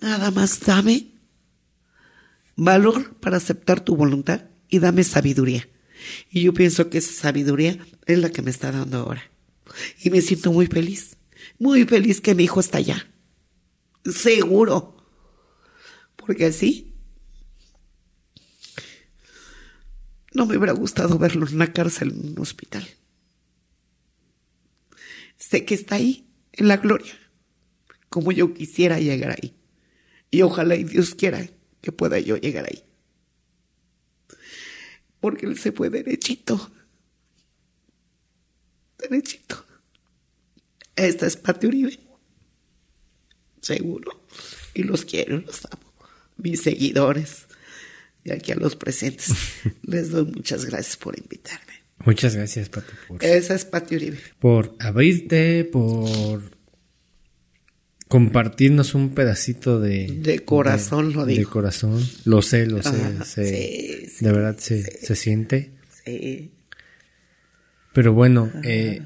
[0.00, 1.08] nada más dame
[2.56, 5.68] valor para aceptar tu voluntad y dame sabiduría.
[6.30, 9.22] Y yo pienso que esa sabiduría es la que me está dando ahora.
[10.02, 11.16] Y me siento muy feliz,
[11.58, 13.06] muy feliz que mi hijo está allá.
[14.04, 14.96] Seguro.
[16.16, 16.87] Porque así
[20.34, 22.86] no me hubiera gustado verlo en una cárcel, en un hospital.
[25.36, 27.14] Sé que está ahí, en la gloria,
[28.08, 29.54] como yo quisiera llegar ahí.
[30.30, 31.48] Y ojalá y Dios quiera
[31.80, 32.88] que pueda yo llegar ahí
[35.20, 36.70] porque él se fue derechito.
[38.98, 39.64] Derechito.
[40.96, 41.98] Esta es Pati Uribe.
[43.60, 44.24] Seguro.
[44.74, 45.92] Y los quiero, los amo.
[46.36, 47.46] Mis seguidores.
[48.28, 49.32] Y aquí a los presentes.
[49.82, 51.72] les doy muchas gracias por invitarme.
[52.04, 52.92] Muchas gracias, Pati.
[53.20, 54.18] Esa es Pati Uribe.
[54.38, 56.42] Por abrirte, por
[58.06, 60.06] compartirnos un pedacito de...
[60.06, 61.40] De corazón, lo digo.
[61.40, 65.72] De corazón, lo sé, lo sé, de verdad se, se siente.
[66.04, 66.52] Sí.
[67.92, 69.02] Pero bueno, eh,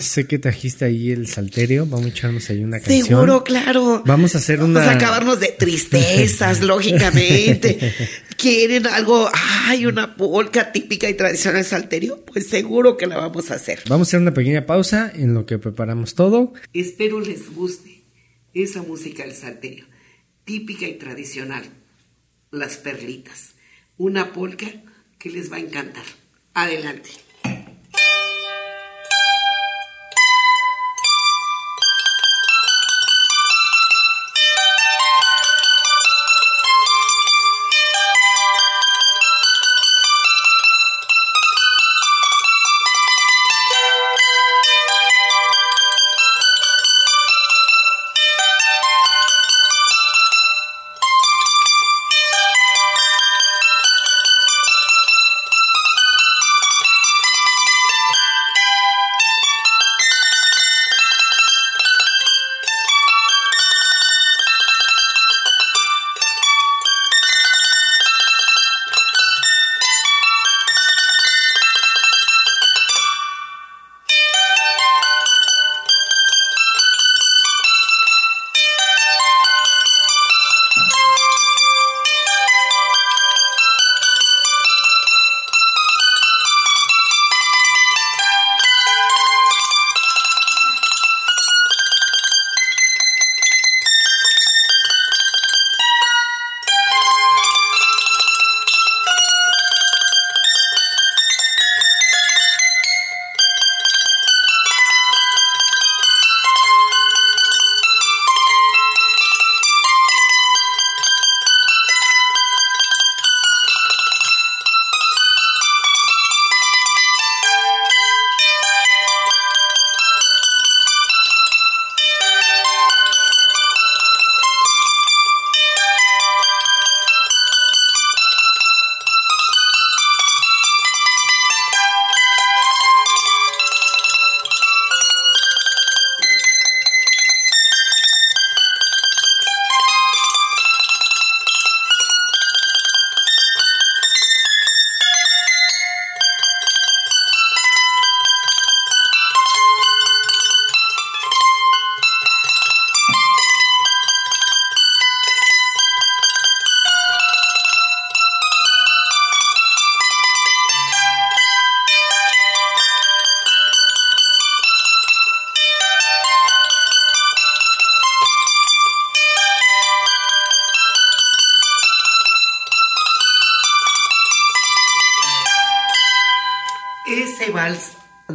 [0.00, 3.06] sé que trajiste ahí el salterio, vamos a echarnos ahí una canción.
[3.06, 4.02] Seguro, claro.
[4.06, 4.80] Vamos a hacer una...
[4.80, 7.94] Vamos a acabarnos de tristezas, lógicamente.
[8.36, 9.28] ¿Quieren algo?
[9.66, 12.24] Ay, una polca típica y tradicional salterio.
[12.24, 13.80] Pues seguro que la vamos a hacer.
[13.88, 16.54] Vamos a hacer una pequeña pausa en lo que preparamos todo.
[16.72, 18.02] Espero les guste
[18.54, 19.84] esa música del salterio,
[20.44, 21.64] típica y tradicional.
[22.50, 23.54] Las perlitas.
[23.96, 24.66] Una polca
[25.18, 26.04] que les va a encantar.
[26.54, 27.10] Adelante.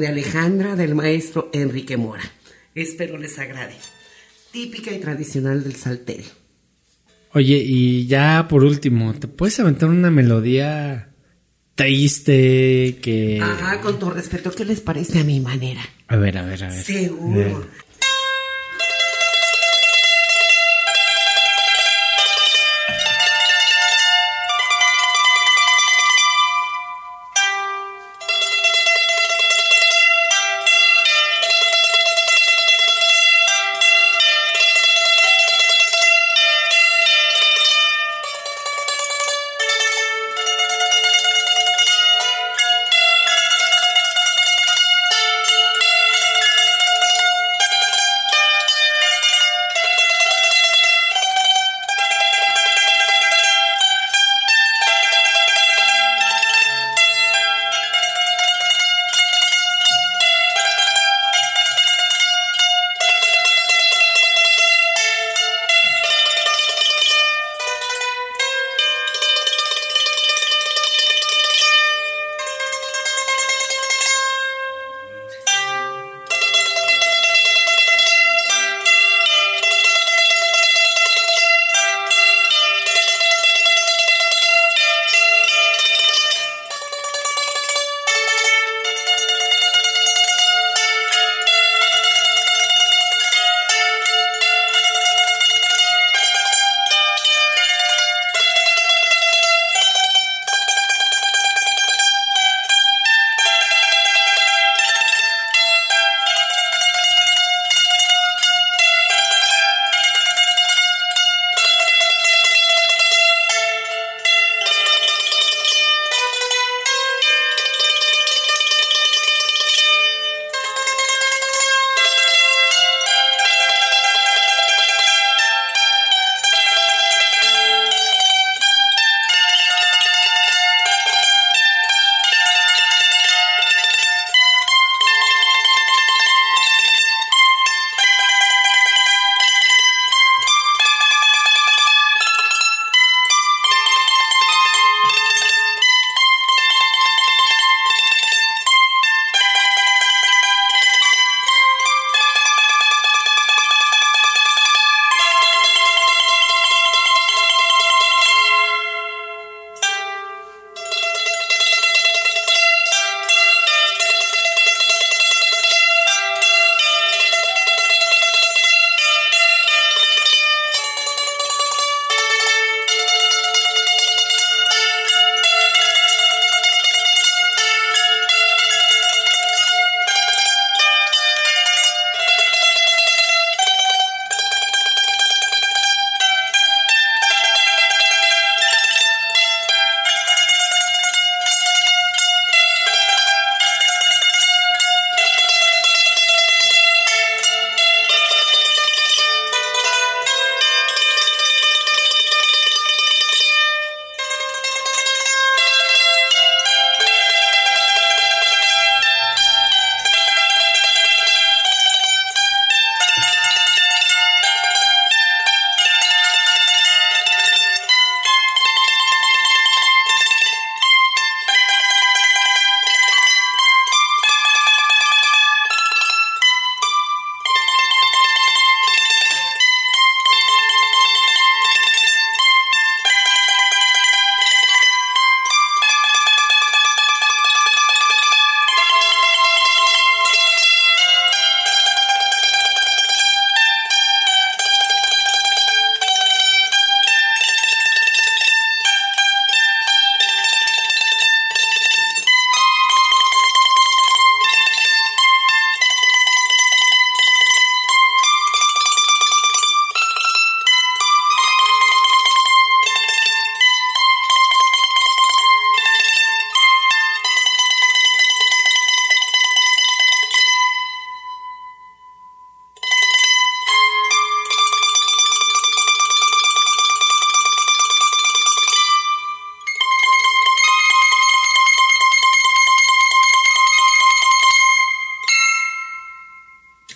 [0.05, 2.21] De Alejandra del maestro Enrique Mora.
[2.75, 3.73] Espero les agrade.
[4.51, 6.29] Típica y tradicional del salterio.
[7.33, 11.09] Oye, y ya por último, ¿te puedes aventar una melodía
[11.73, 13.39] triste que...
[13.41, 15.81] Ajá, con todo respeto, ¿qué les parece a mi manera?
[16.07, 16.83] A ver, a ver, a ver.
[16.83, 17.67] Seguro.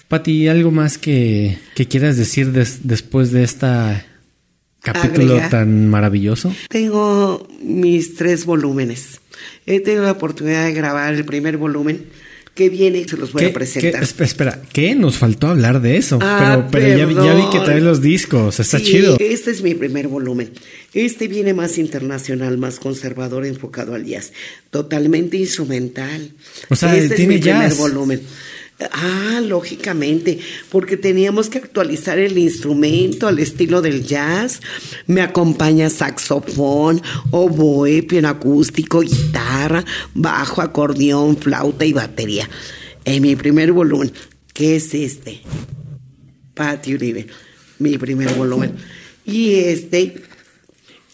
[0.09, 4.07] Pati, ¿algo más que, quieras decir después de esta
[4.81, 6.51] capítulo tan maravilloso?
[6.67, 9.21] Tengo mis tres volúmenes.
[9.67, 12.07] He tenido la oportunidad de grabar el primer volumen
[12.55, 14.01] que viene y se los voy a presentar.
[14.01, 14.95] espera, ¿qué?
[14.95, 16.17] Nos faltó hablar de eso.
[16.23, 19.15] Ah, pero, ya, vi que trae los discos, está chido.
[19.19, 20.49] Este es mi primer volumen.
[20.95, 24.33] Este viene más internacional, más conservador, enfocado al jazz.
[24.71, 26.31] Totalmente instrumental.
[26.69, 28.21] O sea, este tiene es mi primer volumen.
[28.91, 30.39] Ah, lógicamente,
[30.69, 34.61] porque teníamos que actualizar el instrumento al estilo del jazz.
[35.05, 37.01] Me acompaña saxofón,
[37.31, 39.83] oboe, piano acústico, guitarra,
[40.13, 42.49] bajo, acordeón, flauta y batería.
[43.03, 44.13] En mi primer volumen,
[44.53, 45.41] ¿qué es este?
[46.53, 47.27] Patio Uribe,
[47.79, 48.75] mi primer volumen.
[49.25, 50.23] Y este,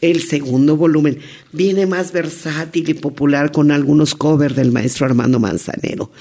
[0.01, 1.17] el segundo volumen,
[1.51, 6.11] viene más versátil y popular con algunos covers del maestro Armando Manzanero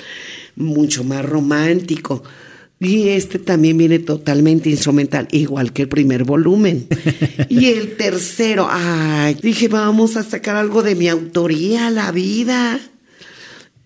[0.57, 2.23] mucho más romántico.
[2.81, 6.87] Y este también viene totalmente instrumental, igual que el primer volumen.
[7.49, 12.81] y el tercero, ay, dije, vamos a sacar algo de mi autoría, la vida.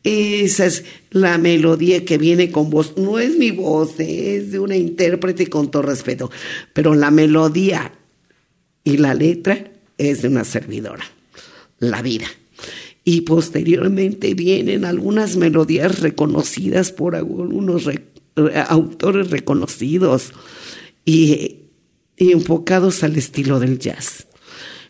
[0.02, 2.94] Esa es la melodía que viene con voz.
[2.96, 6.30] No es mi voz, es de una intérprete con todo respeto,
[6.72, 7.92] pero la melodía
[8.84, 11.04] y la letra es de una servidora,
[11.78, 12.26] la vida
[13.08, 17.88] y posteriormente vienen algunas melodías reconocidas por algunos
[18.68, 20.32] autores reconocidos
[21.06, 21.56] y,
[22.18, 24.26] enfocados al estilo del jazz.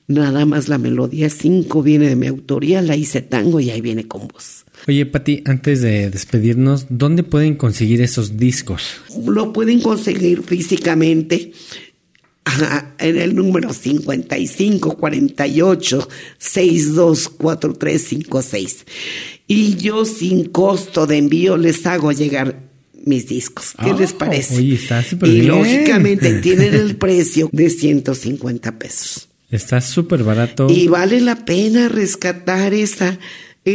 [0.09, 4.09] Nada más la melodía 5 viene de mi autoría, la hice tango y ahí viene
[4.09, 4.65] con voz.
[4.89, 8.97] Oye, Pati, antes de despedirnos, ¿dónde pueden conseguir esos discos?
[9.25, 11.53] Lo pueden conseguir físicamente
[12.99, 16.09] en el número 55 48
[16.39, 18.87] 62 4356.
[19.47, 22.69] Y yo sin costo de envío les hago llegar
[23.05, 23.75] mis discos.
[23.83, 24.57] ¿Qué les ah, parece?
[24.57, 29.29] Oye, está súper y lógicamente tienen el precio de 150 pesos.
[29.51, 30.67] Está súper barato.
[30.69, 33.19] Y vale la pena rescatar esa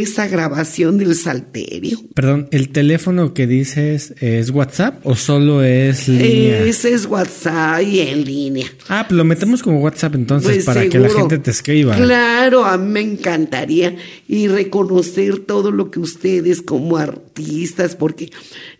[0.02, 1.98] esa grabación del salterio.
[2.14, 6.60] Perdón, ¿el teléfono que dices es WhatsApp o solo es línea?
[6.64, 8.66] Ese es WhatsApp y en línea.
[8.88, 11.96] Ah, pues lo metemos como WhatsApp entonces pues para que la gente te escriba.
[11.96, 13.96] Claro, a mí me encantaría
[14.28, 18.30] y reconocer todo lo que ustedes como artistas, porque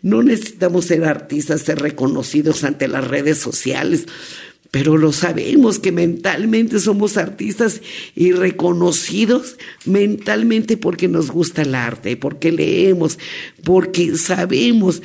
[0.01, 4.05] no necesitamos ser artistas, ser reconocidos ante las redes sociales
[4.71, 7.81] pero lo sabemos que mentalmente somos artistas
[8.15, 13.17] y reconocidos mentalmente porque nos gusta el arte, porque leemos,
[13.63, 15.01] porque sabemos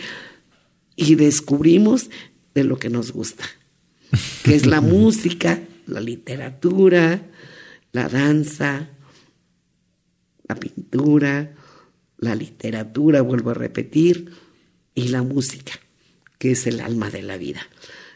[0.97, 2.11] y descubrimos
[2.55, 3.45] de lo que nos gusta,
[4.43, 7.23] que es la música, la literatura,
[7.93, 8.91] la danza,
[10.49, 11.55] la pintura,
[12.19, 14.33] la literatura, vuelvo a repetir,
[14.95, 15.73] y la música,
[16.39, 17.63] que es el alma de la vida.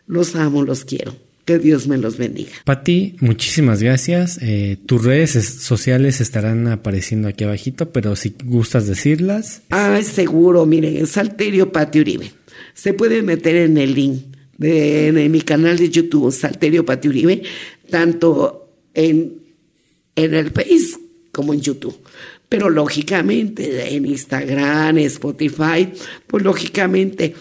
[0.07, 1.16] Los amo, los quiero.
[1.45, 2.53] Que Dios me los bendiga.
[2.65, 4.39] Pati, muchísimas gracias.
[4.41, 9.62] Eh, tus redes sociales estarán apareciendo aquí abajito, pero si gustas decirlas.
[9.71, 10.65] Ah, seguro.
[10.65, 12.33] Miren, Salterio Pati Uribe.
[12.73, 14.23] Se puede meter en el link
[14.57, 17.43] de, mi canal de YouTube, Salterio Pati Uribe,
[17.91, 19.35] tanto en,
[20.16, 20.97] en el Face
[21.31, 21.99] como en YouTube.
[22.49, 25.93] Pero lógicamente en Instagram, Spotify,
[26.27, 27.35] pues lógicamente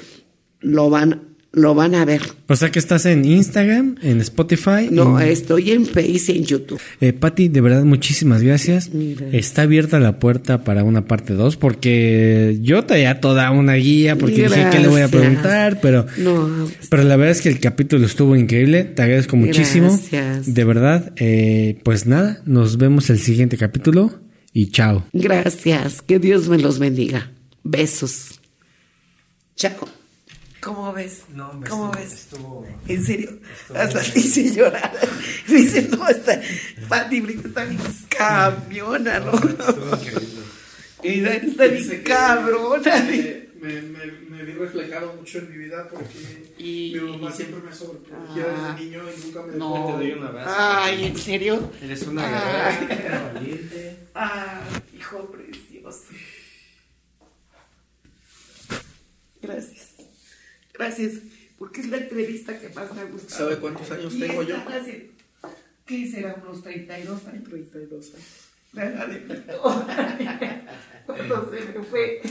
[0.59, 2.21] lo van lo van a ver.
[2.47, 4.89] O sea que estás en Instagram, en Spotify.
[4.89, 6.81] No, estoy en Facebook y en YouTube.
[6.99, 8.89] Eh, Patti, de verdad, muchísimas gracias.
[9.31, 14.47] Está abierta la puerta para una parte 2 porque yo traía toda una guía porque
[14.47, 18.05] dije que le voy a preguntar, pero, no, pero la verdad es que el capítulo
[18.05, 18.83] estuvo increíble.
[18.83, 19.97] Te agradezco muchísimo.
[20.45, 24.21] De verdad, eh, pues nada, nos vemos el siguiente capítulo
[24.53, 25.05] y chao.
[25.13, 27.31] Gracias, que Dios me los bendiga.
[27.63, 28.39] Besos.
[29.55, 30.02] Chao.
[30.63, 31.23] ¿Cómo ves?
[31.33, 32.13] No, me ¿Cómo ves?
[32.13, 33.37] Estuvo, en serio,
[33.75, 34.93] hasta te hice llorar.
[35.47, 36.41] Dice, no, está,
[36.87, 39.33] Pati Brito está bien camiona, ¿no?
[39.33, 40.43] Estuvo increíble.
[41.03, 43.03] Mira, está bien cabrona.
[43.61, 47.73] Me, me, me, vi reflejado mucho en mi vida porque y, mi mamá siempre me
[47.73, 49.85] sobreprotegía ah, desde niño y nunca me no.
[49.85, 50.55] Te doy un abrazo.
[50.57, 51.71] Ay, ¿en serio?
[51.81, 53.97] Eres una guerrera valiente.
[54.15, 54.61] Ah,
[54.93, 56.03] hijo precioso.
[59.41, 59.92] Gracias.
[60.73, 61.13] Gracias,
[61.57, 63.49] porque es la entrevista que más me ha gustado.
[63.49, 64.55] ¿Sabe cuántos años tengo yo?
[65.85, 66.35] ¿Qué será?
[66.41, 67.43] ¿Unos 32 años?
[67.43, 68.23] 32 años.
[71.05, 72.21] Cuando se me fue.